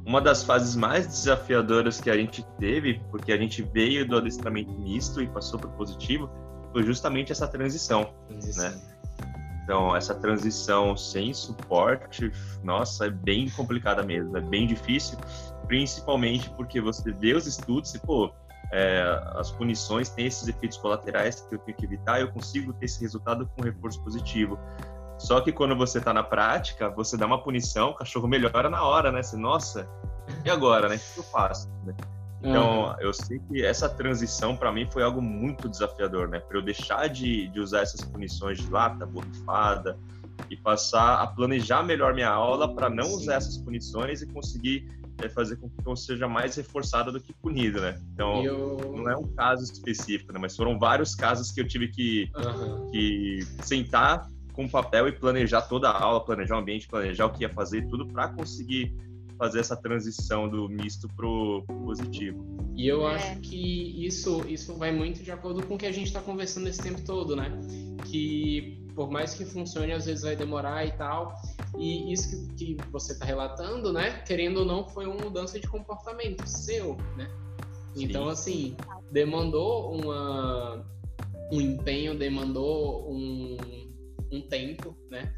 [0.05, 4.71] uma das fases mais desafiadoras que a gente teve, porque a gente veio do adestramento
[4.71, 6.29] misto e passou para o positivo,
[6.71, 8.69] foi justamente essa transição, transição.
[8.69, 8.81] né?
[9.63, 12.31] Então, essa transição sem suporte,
[12.63, 15.17] nossa, é bem complicada mesmo, é bem difícil,
[15.65, 18.31] principalmente porque você vê os estudos e, pô,
[18.71, 19.01] é,
[19.35, 23.01] as punições têm esses efeitos colaterais que eu tenho que evitar, eu consigo ter esse
[23.01, 24.59] resultado com reforço positivo.
[25.17, 28.83] Só que quando você está na prática, você dá uma punição, o cachorro melhora na
[28.83, 29.23] hora, né?
[29.23, 29.89] Você, nossa,
[30.43, 30.95] e agora, né?
[30.95, 31.69] O que eu faço?
[32.41, 32.95] Então, uhum.
[32.99, 36.39] eu sei que essa transição para mim foi algo muito desafiador, né?
[36.39, 39.97] Para eu deixar de, de usar essas punições de lata, borrifada
[40.49, 43.15] e passar a planejar melhor minha aula para não Sim.
[43.15, 44.87] usar essas punições e conseguir
[45.23, 47.99] é, fazer com que eu seja mais reforçado do que punido, né?
[48.13, 48.93] Então, eu...
[48.95, 50.39] não é um caso específico, né?
[50.39, 52.91] Mas foram vários casos que eu tive que, uhum.
[52.91, 57.43] que sentar com papel e planejar toda a aula, planejar o ambiente, planejar o que
[57.43, 58.95] ia fazer, tudo para conseguir
[59.37, 62.45] fazer essa transição do misto pro positivo.
[62.75, 63.15] E eu é.
[63.15, 66.67] acho que isso, isso vai muito de acordo com o que a gente está conversando
[66.67, 67.51] esse tempo todo, né?
[68.05, 71.35] Que por mais que funcione, às vezes vai demorar e tal.
[71.77, 74.21] E isso que, que você está relatando, né?
[74.25, 77.29] Querendo ou não, foi uma mudança de comportamento seu, né?
[77.97, 78.75] Então, assim,
[79.11, 80.85] demandou uma,
[81.51, 83.57] um empenho, demandou um,
[84.35, 85.33] um tempo, né?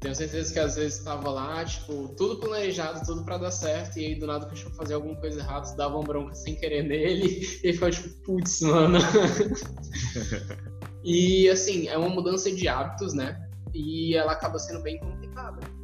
[0.00, 4.06] Tenho certeza que às vezes estava lá, tipo, tudo planejado, tudo para dar certo, e
[4.06, 7.40] aí do nada o cachorro fazia alguma coisa errada, dava uma bronca sem querer nele,
[7.64, 8.98] e ficava tipo, putz, mano.
[11.02, 13.44] e assim, é uma mudança de hábitos, né?
[13.74, 15.77] E ela acaba sendo bem complicada.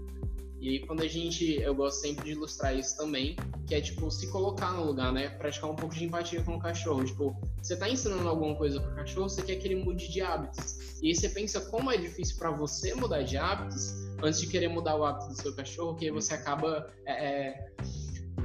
[0.64, 3.36] E quando a gente, eu gosto sempre de ilustrar isso também,
[3.66, 5.28] que é tipo se colocar no lugar, né?
[5.28, 7.04] Praticar um pouco de empatia com o cachorro.
[7.04, 10.98] Tipo, você tá ensinando alguma coisa pro cachorro, você quer que ele mude de hábitos.
[11.02, 13.92] E aí você pensa como é difícil para você mudar de hábitos
[14.22, 17.66] antes de querer mudar o hábito do seu cachorro, que aí você acaba é, é,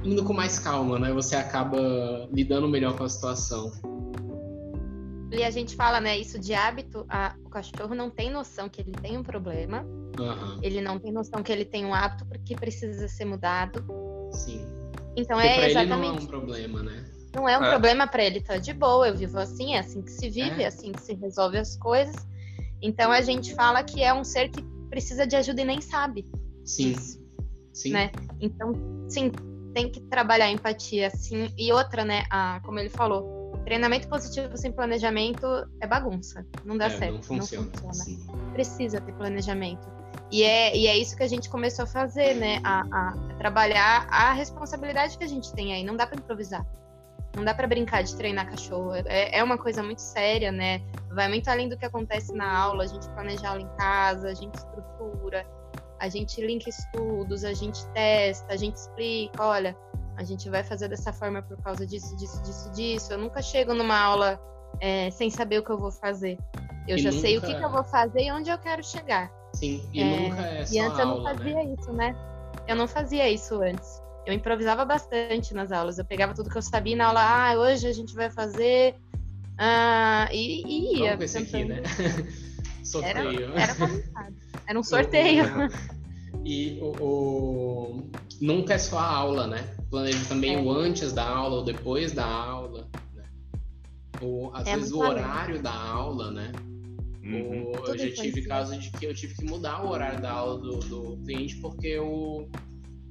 [0.04, 1.10] indo com mais calma, né?
[1.14, 3.72] Você acaba lidando melhor com a situação.
[5.30, 8.80] E a gente fala, né, isso de hábito, a, o cachorro não tem noção que
[8.80, 9.82] ele tem um problema,
[10.18, 10.58] uhum.
[10.62, 13.84] ele não tem noção que ele tem um hábito porque precisa ser mudado.
[14.32, 14.64] Sim.
[15.16, 15.78] Então porque é exatamente.
[15.78, 17.04] Ele não é um problema, né?
[17.34, 17.70] Não é um é.
[17.70, 20.64] problema para ele, tá de boa, eu vivo assim, é assim que se vive, é.
[20.64, 22.16] é assim que se resolve as coisas.
[22.82, 26.26] Então a gente fala que é um ser que precisa de ajuda e nem sabe.
[26.64, 26.92] Sim.
[26.92, 27.22] Disso,
[27.72, 27.92] sim.
[27.92, 28.10] Né?
[28.40, 28.72] Então,
[29.08, 29.30] sim,
[29.72, 31.52] tem que trabalhar a empatia, assim.
[31.56, 35.46] E outra, né, a, como ele falou, Treinamento positivo sem planejamento
[35.80, 36.46] é bagunça.
[36.64, 37.14] Não dá é, certo.
[37.14, 37.66] Não funciona.
[37.66, 38.52] Não funciona.
[38.52, 39.86] Precisa ter planejamento.
[40.30, 42.60] E é, e é isso que a gente começou a fazer, né?
[42.64, 45.84] A, a, a trabalhar a responsabilidade que a gente tem aí.
[45.84, 46.66] Não dá para improvisar.
[47.34, 48.94] Não dá para brincar de treinar cachorro.
[48.94, 50.82] É, é uma coisa muito séria, né?
[51.12, 52.84] Vai muito além do que acontece na aula.
[52.84, 55.46] A gente planeja aula em casa, a gente estrutura,
[55.98, 59.42] a gente linka estudos, a gente testa, a gente explica.
[59.42, 59.76] Olha,
[60.20, 63.12] a gente vai fazer dessa forma por causa disso, disso, disso, disso.
[63.14, 64.38] Eu nunca chego numa aula
[64.78, 66.36] é, sem saber o que eu vou fazer.
[66.86, 67.22] Eu e já nunca...
[67.22, 69.32] sei o que, que, eu vou fazer e onde eu quero chegar.
[69.54, 70.28] Sim, e é...
[70.28, 71.74] nunca é só E antes aula, eu não fazia né?
[71.78, 72.16] isso, né?
[72.68, 74.02] Eu não fazia isso antes.
[74.26, 75.98] Eu improvisava bastante nas aulas.
[75.98, 77.22] Eu pegava tudo que eu sabia na aula.
[77.22, 78.96] Ah, hoje a gente vai fazer.
[79.56, 81.12] Ah, e, e ia.
[81.12, 81.82] Vamos esse aqui, né?
[82.84, 83.52] sorteio.
[83.56, 83.74] Era, era,
[84.68, 85.44] era um sorteio.
[86.42, 88.10] E o, o,
[88.40, 89.62] nunca é só a aula, né?
[89.90, 90.60] Planeja também é.
[90.60, 92.88] o antes da aula, ou depois da aula.
[93.12, 93.24] Né?
[94.22, 96.52] Ou às é vezes o horário da aula, né?
[97.24, 97.66] Uhum.
[97.66, 100.58] Ou, eu já tive casos de que eu tive que mudar o horário da aula
[100.58, 102.48] do, do cliente porque o,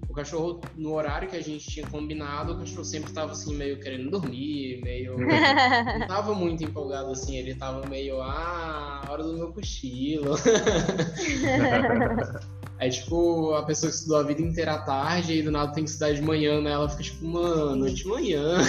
[0.07, 3.77] o cachorro, no horário que a gente tinha combinado, o cachorro sempre estava assim, meio
[3.79, 5.17] querendo dormir, meio.
[5.19, 10.35] não tava muito empolgado assim, ele tava meio, ah, hora do meu cochilo.
[12.79, 15.83] Aí, tipo, a pessoa que estudou a vida inteira à tarde e do nada tem
[15.83, 16.71] que estudar de manhã, né?
[16.71, 18.59] Ela fica tipo, mano, de manhã.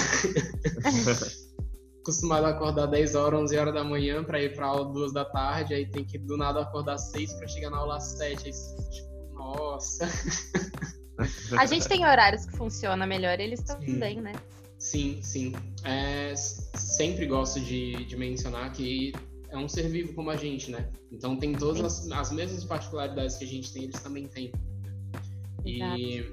[2.03, 5.25] Acostumado a acordar 10 horas, 11 horas da manhã pra ir pra aula 2 da
[5.25, 8.47] tarde, aí tem que do nada acordar 6 pra chegar na aula 7.
[8.47, 10.09] Aí, tipo, nossa.
[11.57, 14.33] A gente tem horários que funcionam melhor, eles estão bem, né?
[14.77, 15.55] Sim, sim.
[15.85, 19.13] É, sempre gosto de, de mencionar que
[19.51, 20.91] é um ser vivo como a gente, né?
[21.11, 24.53] Então tem todas as, as, mesmas particularidades que a gente tem, eles também têm.
[25.65, 26.25] E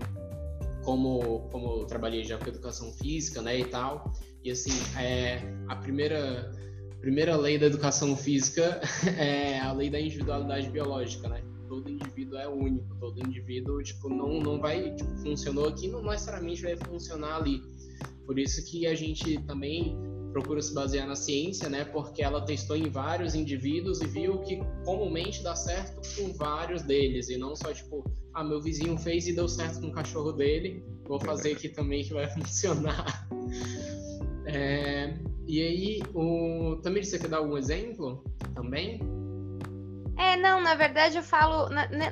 [0.83, 4.13] como, como eu trabalhei já com educação física, né, e tal,
[4.43, 6.51] e assim, é, a primeira,
[7.01, 8.79] primeira lei da educação física
[9.17, 11.43] é a lei da individualidade biológica, né?
[11.67, 16.61] Todo indivíduo é único, todo indivíduo, tipo, não, não vai, tipo, funcionou aqui, não necessariamente
[16.61, 17.61] vai funcionar ali.
[18.25, 19.97] Por isso que a gente também
[20.31, 21.85] procura se basear na ciência, né?
[21.85, 27.29] Porque ela testou em vários indivíduos e viu que comumente dá certo com vários deles
[27.29, 28.03] e não só tipo,
[28.33, 32.03] ah, meu vizinho fez e deu certo com o cachorro dele, vou fazer aqui também
[32.03, 33.27] que vai funcionar.
[34.45, 35.17] É,
[35.47, 38.23] e aí, o Tamir, você quer dar algum exemplo
[38.53, 38.99] também?
[40.17, 41.69] É, não, na verdade eu falo,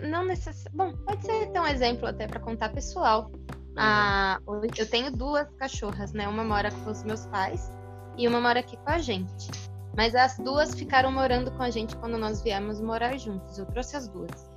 [0.07, 0.75] não necessariamente.
[0.75, 3.31] Bom, pode ser então um exemplo até para contar pessoal.
[3.31, 3.73] Uhum.
[3.77, 4.39] Ah,
[4.77, 6.27] eu tenho duas cachorras, né?
[6.27, 7.74] Uma mora com os meus pais
[8.17, 9.49] e uma mora aqui com a gente.
[9.95, 13.57] Mas as duas ficaram morando com a gente quando nós viemos morar juntos.
[13.57, 14.49] Eu trouxe as duas.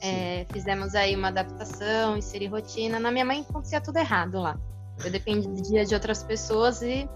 [0.00, 2.98] É, fizemos aí uma adaptação, inserir rotina.
[2.98, 4.58] Na minha mãe acontecia tudo errado lá.
[5.04, 7.08] Eu dependia de outras pessoas e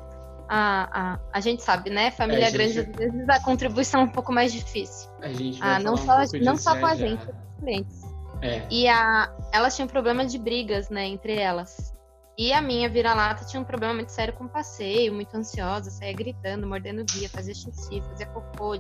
[0.49, 2.11] a, a, a gente sabe, né?
[2.11, 5.09] Família é, grande, às vezes a contribuição é um pouco mais difícil.
[5.23, 8.03] A gente vai ah, não só, um não só com a gente, com os clientes.
[8.43, 8.67] É.
[8.71, 11.95] E a, elas tinham problema de brigas, né, entre elas.
[12.41, 16.66] E a minha vira-lata tinha um problema muito sério com passeio, muito ansiosa, saía gritando,
[16.66, 18.76] mordendo guia, fazia xixi, fazia cocô,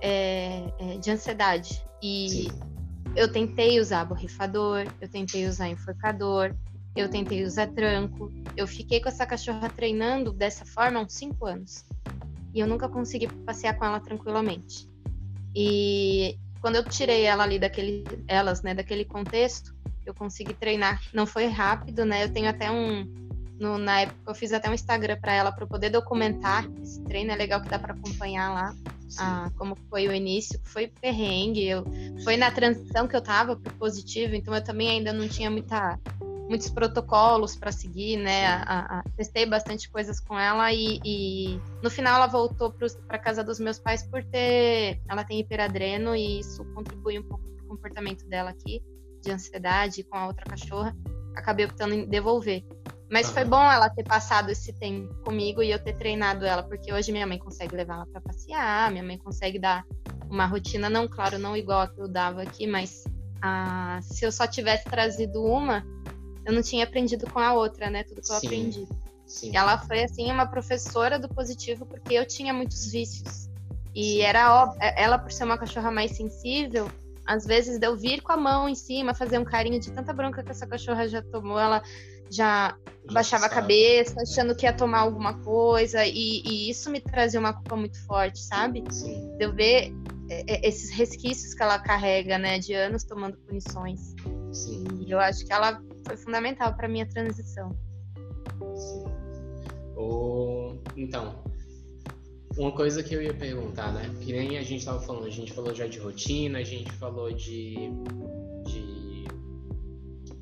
[0.00, 1.84] é, é, de ansiedade.
[2.02, 2.48] E
[3.14, 6.54] eu tentei usar borrifador, eu tentei usar enforcador,
[6.96, 8.32] eu tentei usar tranco.
[8.56, 11.84] Eu fiquei com essa cachorra treinando dessa forma há uns cinco anos.
[12.54, 14.88] E eu nunca consegui passear com ela tranquilamente.
[15.54, 19.74] E quando eu tirei ela ali daquele, elas, né, daquele contexto,
[20.04, 21.00] eu consegui treinar.
[21.12, 22.24] Não foi rápido, né?
[22.24, 23.06] Eu tenho até um
[23.62, 27.30] no, na época eu fiz até um Instagram para ela para poder documentar esse treino.
[27.30, 28.74] É legal que dá para acompanhar lá
[29.18, 30.60] ah, como foi o início.
[30.64, 31.84] Foi perrengue, eu,
[32.24, 35.98] foi na transição que eu tava pro positivo, então eu também ainda não tinha muita
[36.48, 38.46] muitos protocolos para seguir, né?
[38.46, 42.74] A, a, testei bastante coisas com ela e, e no final ela voltou
[43.06, 47.44] para casa dos meus pais por ter, ela tem hiperadreno e isso contribui um pouco
[47.44, 48.82] para o comportamento dela aqui
[49.22, 50.94] de ansiedade com a outra cachorra,
[51.36, 52.64] acabei optando em devolver.
[53.10, 56.92] Mas foi bom ela ter passado esse tempo comigo e eu ter treinado ela, porque
[56.92, 59.84] hoje minha mãe consegue levar ela para passear, minha mãe consegue dar
[60.30, 63.04] uma rotina, não, claro, não igual a que eu dava aqui, mas
[63.42, 65.84] ah, se eu só tivesse trazido uma,
[66.46, 68.02] eu não tinha aprendido com a outra, né?
[68.02, 68.46] Tudo que eu Sim.
[68.46, 68.88] aprendi.
[69.26, 69.54] Sim.
[69.54, 73.48] Ela foi, assim, uma professora do positivo, porque eu tinha muitos vícios.
[73.94, 74.20] E Sim.
[74.22, 76.90] era óbvio, ela, por ser uma cachorra mais sensível,
[77.26, 80.12] às vezes de eu vir com a mão em cima, fazer um carinho de tanta
[80.12, 81.82] bronca que essa cachorra já tomou, ela
[82.30, 83.54] já, já baixava sabe.
[83.54, 87.76] a cabeça, achando que ia tomar alguma coisa, e, e, isso me trazia uma culpa
[87.76, 88.82] muito forte, sabe?
[88.90, 89.36] Sim.
[89.36, 89.92] De eu ver
[90.30, 94.14] é, é, esses resquícios que ela carrega, né, de anos tomando punições.
[94.52, 94.84] Sim.
[95.06, 97.70] E eu acho que ela foi fundamental para minha transição.
[98.74, 99.12] Sim.
[100.96, 101.42] Então,
[102.56, 104.10] uma coisa que eu ia perguntar, né?
[104.20, 107.32] Que nem a gente estava falando, a gente falou já de rotina, a gente falou
[107.32, 107.74] de,
[108.66, 109.24] de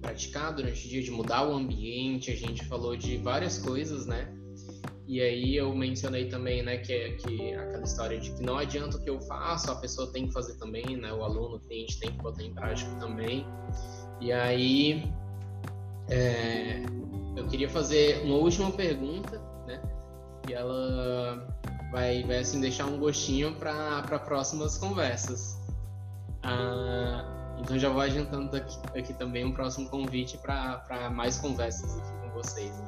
[0.00, 4.32] praticar durante o dia, de mudar o ambiente, a gente falou de várias coisas, né?
[5.06, 9.02] E aí eu mencionei também, né, que que aquela história de que não adianta o
[9.02, 11.12] que eu faço, a pessoa tem que fazer também, né?
[11.12, 13.44] O aluno, o cliente tem que botar em prática também.
[14.20, 15.04] E aí
[16.08, 16.82] é,
[17.36, 19.82] eu queria fazer uma última pergunta, né?
[20.48, 21.44] E ela
[21.90, 25.58] vai, vai assim deixar um gostinho para próximas conversas.
[26.42, 32.12] Ah, então já vou adiantando aqui, aqui também um próximo convite para mais conversas aqui
[32.22, 32.70] com vocês.
[32.78, 32.86] Né?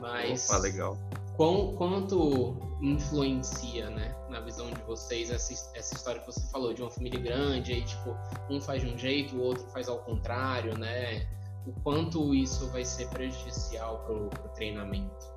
[0.00, 0.98] Mas Opa, legal.
[1.36, 6.82] Quão, quanto influencia, né, na visão de vocês essa, essa história que você falou de
[6.82, 8.16] uma família grande, aí tipo
[8.50, 11.28] um faz de um jeito, o outro faz ao contrário, né?
[11.64, 15.28] O quanto isso vai ser prejudicial para o treinamento?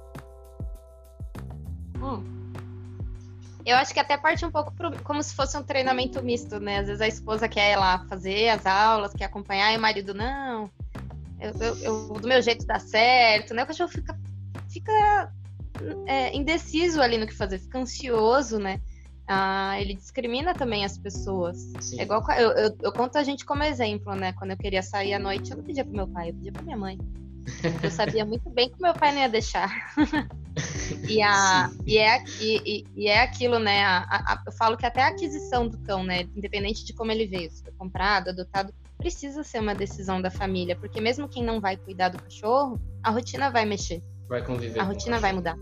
[1.98, 2.41] Hum.
[3.66, 6.80] Eu acho que até parte um pouco pro, como se fosse um treinamento misto, né?
[6.80, 10.14] Às vezes a esposa quer ir lá fazer as aulas, quer acompanhar, e o marido,
[10.14, 10.70] não,
[11.40, 13.64] eu, eu, eu do meu jeito dá certo, né?
[13.64, 14.18] O cachorro fica,
[14.70, 15.32] fica
[16.06, 18.80] é, indeciso ali no que fazer, fica ansioso, né?
[19.28, 21.58] Ah, ele discrimina também as pessoas.
[21.98, 24.34] É igual eu, eu, eu, conto a gente como exemplo, né?
[24.34, 26.64] Quando eu queria sair à noite, eu não pedia pro meu pai, eu pedia pra
[26.64, 26.98] minha mãe.
[27.84, 29.94] Eu sabia muito bem que meu pai não ia deixar.
[31.08, 33.84] e, a, e, é, e, e, é aquilo, né?
[33.84, 36.22] A, a, eu falo que até a aquisição do cão, né?
[36.36, 40.76] Independente de como ele veio, se foi comprado, adotado, precisa ser uma decisão da família,
[40.76, 44.04] porque mesmo quem não vai cuidar do cachorro, a rotina vai mexer.
[44.28, 44.80] Vai conviver.
[44.80, 45.58] A rotina vai mudar.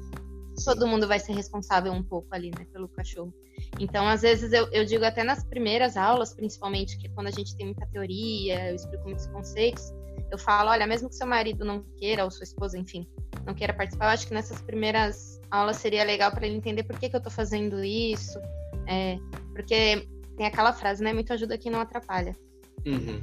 [0.65, 3.34] Todo mundo vai ser responsável um pouco ali, né, pelo cachorro.
[3.80, 7.56] Então, às vezes, eu, eu digo até nas primeiras aulas, principalmente, que quando a gente
[7.56, 9.93] tem muita teoria, eu explico muitos conceitos,
[10.31, 13.07] eu falo, olha, mesmo que seu marido não queira, ou sua esposa, enfim,
[13.45, 16.99] não queira participar, eu acho que nessas primeiras aulas seria legal para ele entender por
[16.99, 18.39] que, que eu tô fazendo isso.
[18.88, 19.18] É,
[19.53, 20.07] porque
[20.38, 21.14] tem aquela frase, né?
[21.14, 22.35] Muito ajuda quem não atrapalha.
[22.85, 23.22] Uhum.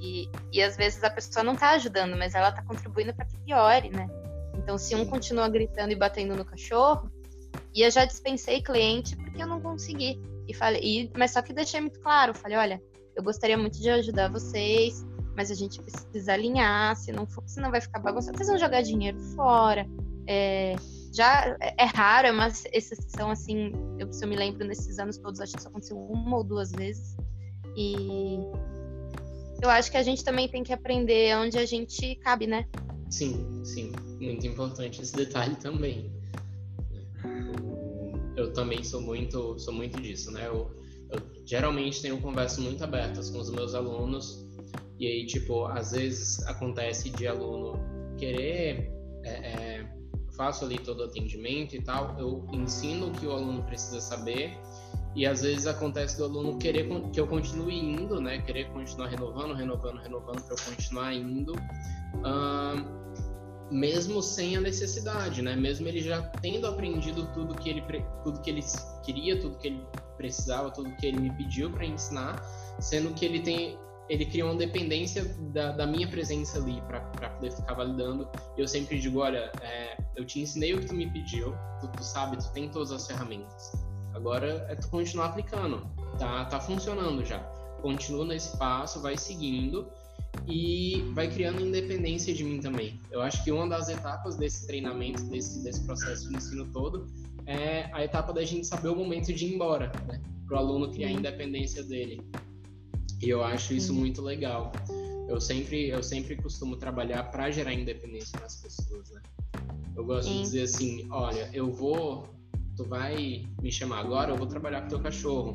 [0.00, 3.36] E, e às vezes a pessoa não tá ajudando, mas ela tá contribuindo para que
[3.38, 4.08] piore, né?
[4.56, 7.10] Então, se um continua gritando e batendo no cachorro,
[7.74, 10.20] e eu já dispensei cliente porque eu não consegui.
[10.48, 12.82] E falei, e, mas só que deixei muito claro, falei, olha,
[13.14, 15.04] eu gostaria muito de ajudar vocês,
[15.40, 18.36] mas a gente precisa alinhar, se não for, senão vai ficar bagunçado.
[18.36, 19.88] Vocês vão jogar dinheiro fora.
[20.26, 20.76] É,
[21.14, 25.16] já é, é raro, é uma exceção assim, eu, se eu me lembro nesses anos
[25.16, 27.16] todos, acho que isso aconteceu uma ou duas vezes.
[27.74, 28.36] E
[29.62, 32.66] eu acho que a gente também tem que aprender onde a gente cabe, né?
[33.08, 33.92] Sim, sim.
[34.20, 36.12] Muito importante esse detalhe também.
[38.36, 40.48] Eu também sou muito, sou muito disso, né?
[40.48, 40.70] Eu,
[41.10, 44.49] eu geralmente tenho conversas muito abertas com os meus alunos
[45.00, 47.72] e aí, tipo, às vezes acontece de aluno
[48.18, 48.92] querer
[49.24, 49.88] é, é,
[50.36, 54.58] faço ali todo o atendimento e tal, eu ensino o que o aluno precisa saber
[55.16, 58.42] e às vezes acontece do aluno querer que eu continue indo, né?
[58.42, 61.54] Querer continuar renovando, renovando, renovando para eu continuar indo
[63.70, 65.56] mesmo sem a necessidade, né?
[65.56, 67.82] Mesmo ele já tendo aprendido tudo que ele
[68.22, 68.62] tudo que ele
[69.02, 69.86] queria, tudo que ele
[70.16, 72.42] precisava, tudo que ele me pediu para ensinar,
[72.80, 73.78] sendo que ele tem
[74.10, 78.28] ele cria uma dependência da, da minha presença ali para poder ficar validando.
[78.58, 82.02] Eu sempre digo, olha, é, eu te ensinei o que tu me pediu, tu, tu,
[82.02, 83.72] sabe, tu tem todas as ferramentas.
[84.12, 85.88] Agora é tu continuar aplicando,
[86.18, 86.44] tá?
[86.46, 87.38] Tá funcionando já.
[87.82, 89.86] Continua nesse passo, vai seguindo
[90.48, 92.98] e vai criando independência de mim também.
[93.12, 97.06] Eu acho que uma das etapas desse treinamento, desse, desse processo de ensino todo,
[97.46, 100.20] é a etapa da gente saber o momento de ir embora, né?
[100.48, 102.20] Para o aluno criar a independência dele.
[103.22, 104.72] E eu acho isso muito legal.
[105.28, 109.22] Eu sempre, eu sempre costumo trabalhar para gerar independência nas pessoas, né?
[109.94, 110.36] Eu gosto Sim.
[110.36, 112.28] de dizer assim, olha, eu vou,
[112.76, 115.52] tu vai me chamar agora, eu vou trabalhar com teu cachorro.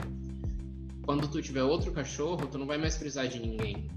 [1.02, 3.90] Quando tu tiver outro cachorro, tu não vai mais precisar de ninguém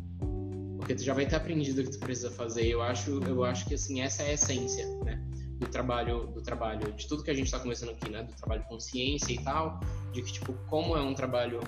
[0.89, 2.67] porque tu já vai ter aprendido o que tu precisa fazer.
[2.67, 5.23] Eu acho, eu acho que assim essa é a essência, né,
[5.59, 8.65] do trabalho, do trabalho, de tudo que a gente está começando aqui, né, do trabalho
[8.65, 9.81] com ciência e tal,
[10.15, 11.61] de que tipo como é um trabalho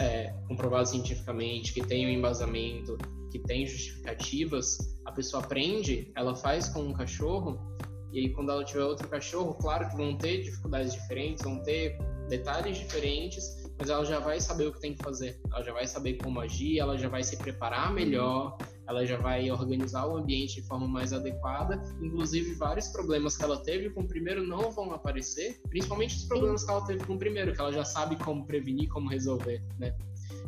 [0.00, 2.96] é, comprovado cientificamente, que tem um embasamento,
[3.30, 7.58] que tem justificativas, a pessoa aprende, ela faz com um cachorro
[8.12, 11.98] e aí quando ela tiver outro cachorro, claro que vão ter dificuldades diferentes, vão ter
[12.28, 13.44] detalhes diferentes,
[13.78, 16.40] mas ela já vai saber o que tem que fazer, ela já vai saber como
[16.40, 18.56] agir, ela já vai se preparar melhor,
[18.86, 21.82] ela já vai organizar o ambiente de forma mais adequada.
[22.00, 26.64] Inclusive, vários problemas que ela teve com o primeiro não vão aparecer, principalmente os problemas
[26.64, 29.94] que ela teve com o primeiro, que ela já sabe como prevenir, como resolver, né?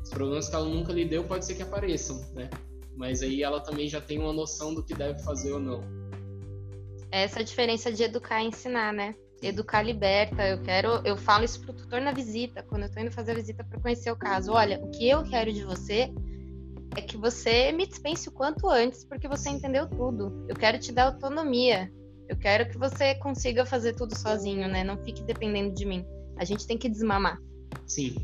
[0.02, 2.48] Os problemas que ela nunca lidou pode ser que apareçam, né?
[2.96, 5.82] Mas aí ela também já tem uma noção do que deve fazer ou não.
[7.10, 9.14] Essa é a diferença de educar e ensinar, né?
[9.42, 10.46] educar liberta.
[10.46, 13.34] Eu quero, eu falo isso pro tutor na visita, quando eu tô indo fazer a
[13.34, 14.52] visita para conhecer o caso.
[14.52, 16.12] Olha, o que eu quero de você
[16.96, 20.44] é que você me dispense o quanto antes, porque você entendeu tudo.
[20.48, 21.90] Eu quero te dar autonomia.
[22.28, 24.84] Eu quero que você consiga fazer tudo sozinho, né?
[24.84, 26.04] Não fique dependendo de mim.
[26.36, 27.38] A gente tem que desmamar.
[27.86, 28.14] Sim.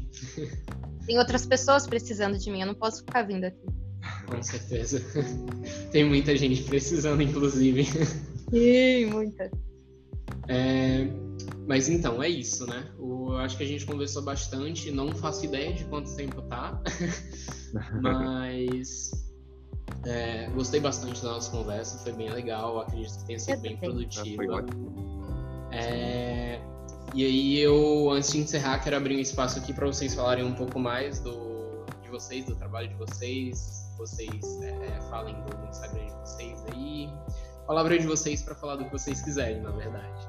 [1.06, 3.66] tem outras pessoas precisando de mim, eu não posso ficar vindo aqui.
[4.26, 5.00] Com certeza.
[5.90, 7.84] Tem muita gente precisando, inclusive.
[8.50, 9.50] Sim, muita.
[10.48, 11.08] É,
[11.66, 12.90] mas então, é isso, né?
[12.98, 16.80] O, eu acho que a gente conversou bastante, não faço ideia de quanto tempo tá,
[18.00, 19.10] mas
[20.06, 24.42] é, gostei bastante da nossa conversa, foi bem legal, acredito que tenha sido bem produtiva.
[25.72, 26.60] É,
[27.14, 30.54] e aí eu, antes de encerrar, quero abrir um espaço aqui para vocês falarem um
[30.54, 36.06] pouco mais do, de vocês, do trabalho de vocês, vocês é, é falem do Instagram
[36.06, 37.08] de vocês aí,
[37.66, 40.26] palavra de vocês para falar do que vocês quiserem, na verdade.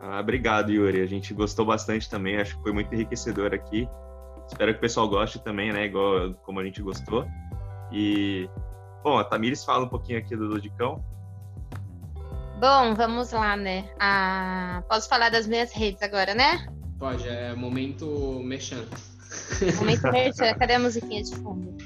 [0.00, 1.00] Ah, obrigado, Yuri.
[1.00, 3.88] A gente gostou bastante também, acho que foi muito enriquecedor aqui.
[4.46, 5.86] Espero que o pessoal goste também, né?
[5.86, 7.26] Igual como a gente gostou.
[7.92, 8.48] E,
[9.02, 11.04] bom, a Tamires fala um pouquinho aqui do Ludicão.
[12.60, 13.88] Bom, vamos lá, né?
[14.00, 16.66] Ah, posso falar das minhas redes agora, né?
[16.98, 18.88] Pode, é momento mexendo.
[19.76, 20.58] Momento mexendo.
[20.58, 21.76] Cadê a musiquinha de fundo?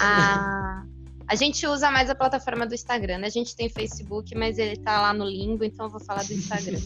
[0.00, 0.84] Ah,
[1.26, 3.26] a gente usa mais a plataforma do Instagram, né?
[3.26, 6.32] A gente tem Facebook, mas ele tá lá no limbo, então eu vou falar do
[6.32, 6.80] Instagram.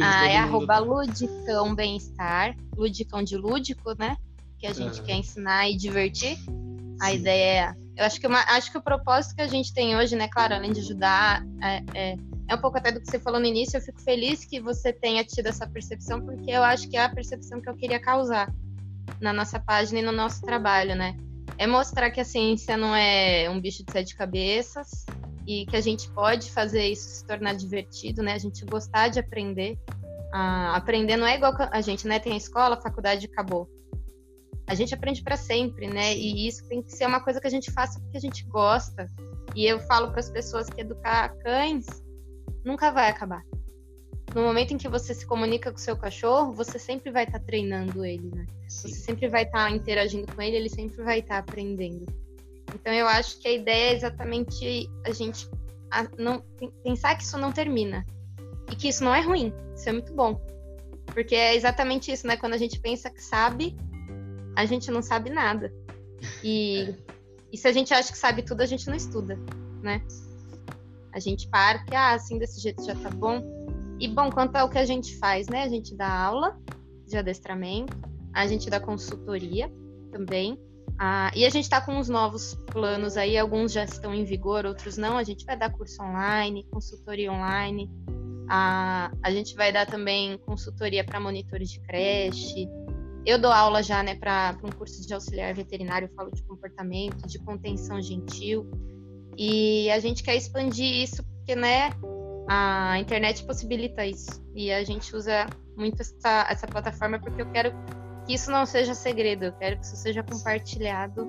[0.00, 4.16] Ah, é arroba Ludicão Bem-Estar, Ludicão de lúdico, né?
[4.58, 5.06] Que a gente uhum.
[5.06, 6.38] quer ensinar e divertir.
[7.00, 7.16] A Sim.
[7.16, 7.74] ideia é.
[7.96, 10.54] Eu acho que, uma, acho que o propósito que a gente tem hoje, né, claro,
[10.54, 12.16] além de ajudar, é, é,
[12.48, 13.76] é um pouco até do que você falou no início.
[13.76, 17.08] Eu fico feliz que você tenha tido essa percepção, porque eu acho que é a
[17.08, 18.52] percepção que eu queria causar
[19.20, 21.16] na nossa página e no nosso trabalho, né?
[21.58, 25.04] é mostrar que a ciência não é um bicho de sete cabeças
[25.46, 28.32] e que a gente pode fazer isso se tornar divertido, né?
[28.32, 29.78] A gente gostar de aprender.
[30.32, 32.18] Ah, aprender não é igual a gente, né?
[32.18, 33.68] Tem a escola, a faculdade acabou.
[34.66, 36.14] A gente aprende para sempre, né?
[36.14, 39.06] E isso tem que ser uma coisa que a gente faça porque a gente gosta.
[39.54, 41.86] E eu falo para as pessoas que educar cães
[42.64, 43.42] nunca vai acabar.
[44.34, 47.38] No momento em que você se comunica com o seu cachorro, você sempre vai estar
[47.38, 48.46] tá treinando ele, né?
[48.66, 48.88] Sim.
[48.88, 52.06] Você sempre vai estar tá interagindo com ele, ele sempre vai estar tá aprendendo.
[52.74, 55.48] Então eu acho que a ideia é exatamente a gente
[55.90, 56.42] a não,
[56.82, 58.04] pensar que isso não termina.
[58.70, 60.40] E que isso não é ruim, isso é muito bom.
[61.06, 62.36] Porque é exatamente isso, né?
[62.36, 63.76] Quando a gente pensa que sabe,
[64.56, 65.72] a gente não sabe nada.
[66.42, 66.94] E,
[67.52, 69.38] e se a gente acha que sabe tudo, a gente não estuda,
[69.82, 70.02] né?
[71.12, 73.40] A gente para que, ah, assim, desse jeito já tá bom.
[74.00, 75.62] E, bom, quanto ao que a gente faz, né?
[75.62, 76.58] A gente dá aula
[77.06, 77.96] de adestramento,
[78.32, 79.70] a gente dá consultoria
[80.10, 80.58] também.
[80.98, 84.64] Ah, e a gente está com uns novos planos aí, alguns já estão em vigor,
[84.64, 85.16] outros não.
[85.16, 87.90] A gente vai dar curso online, consultoria online.
[88.48, 92.68] Ah, a gente vai dar também consultoria para monitores de creche.
[93.26, 97.38] Eu dou aula já, né, para um curso de auxiliar veterinário, falo de comportamento, de
[97.38, 98.70] contenção gentil.
[99.36, 101.90] E a gente quer expandir isso porque, né,
[102.46, 104.44] a internet possibilita isso.
[104.54, 105.46] E a gente usa
[105.76, 107.72] muito essa, essa plataforma porque eu quero
[108.26, 111.26] que isso não seja segredo, eu quero que isso seja compartilhado.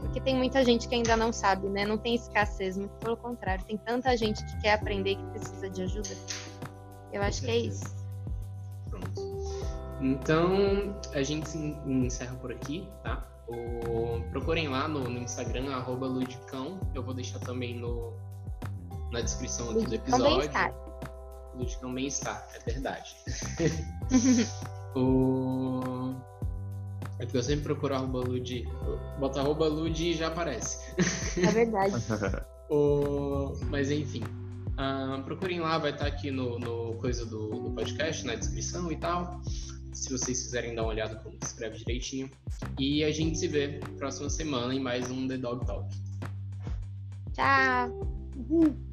[0.00, 1.84] Porque tem muita gente que ainda não sabe, né?
[1.84, 3.64] Não tem escassez, muito pelo contrário.
[3.64, 6.16] Tem tanta gente que quer aprender e que precisa de ajuda.
[7.12, 7.84] Eu acho que é isso.
[8.88, 9.38] Pronto.
[10.00, 13.26] Então, a gente encerra por aqui, tá?
[13.48, 14.22] O...
[14.30, 16.80] Procurem lá no, no Instagram, arroba Ludicão.
[16.94, 18.12] Eu vou deixar também no,
[19.10, 20.50] na descrição aqui do episódio.
[21.54, 23.16] Ludicão Bem-Estar, é verdade.
[24.94, 26.14] o...
[27.18, 28.68] É porque eu sempre procuro arroba Lud.
[29.18, 30.78] Bota arroba Lud e já aparece.
[31.40, 31.94] É verdade.
[32.70, 33.54] o...
[33.68, 34.22] Mas enfim.
[34.74, 38.96] Uh, procurem lá, vai estar aqui no, no coisa do, do podcast, na descrição e
[38.96, 39.40] tal
[39.98, 42.30] se vocês quiserem dar uma olhada como se escreve direitinho.
[42.78, 45.88] E a gente se vê próxima semana em mais um The Dog Talk.
[47.34, 47.90] Tchau!
[48.36, 48.87] Uhum.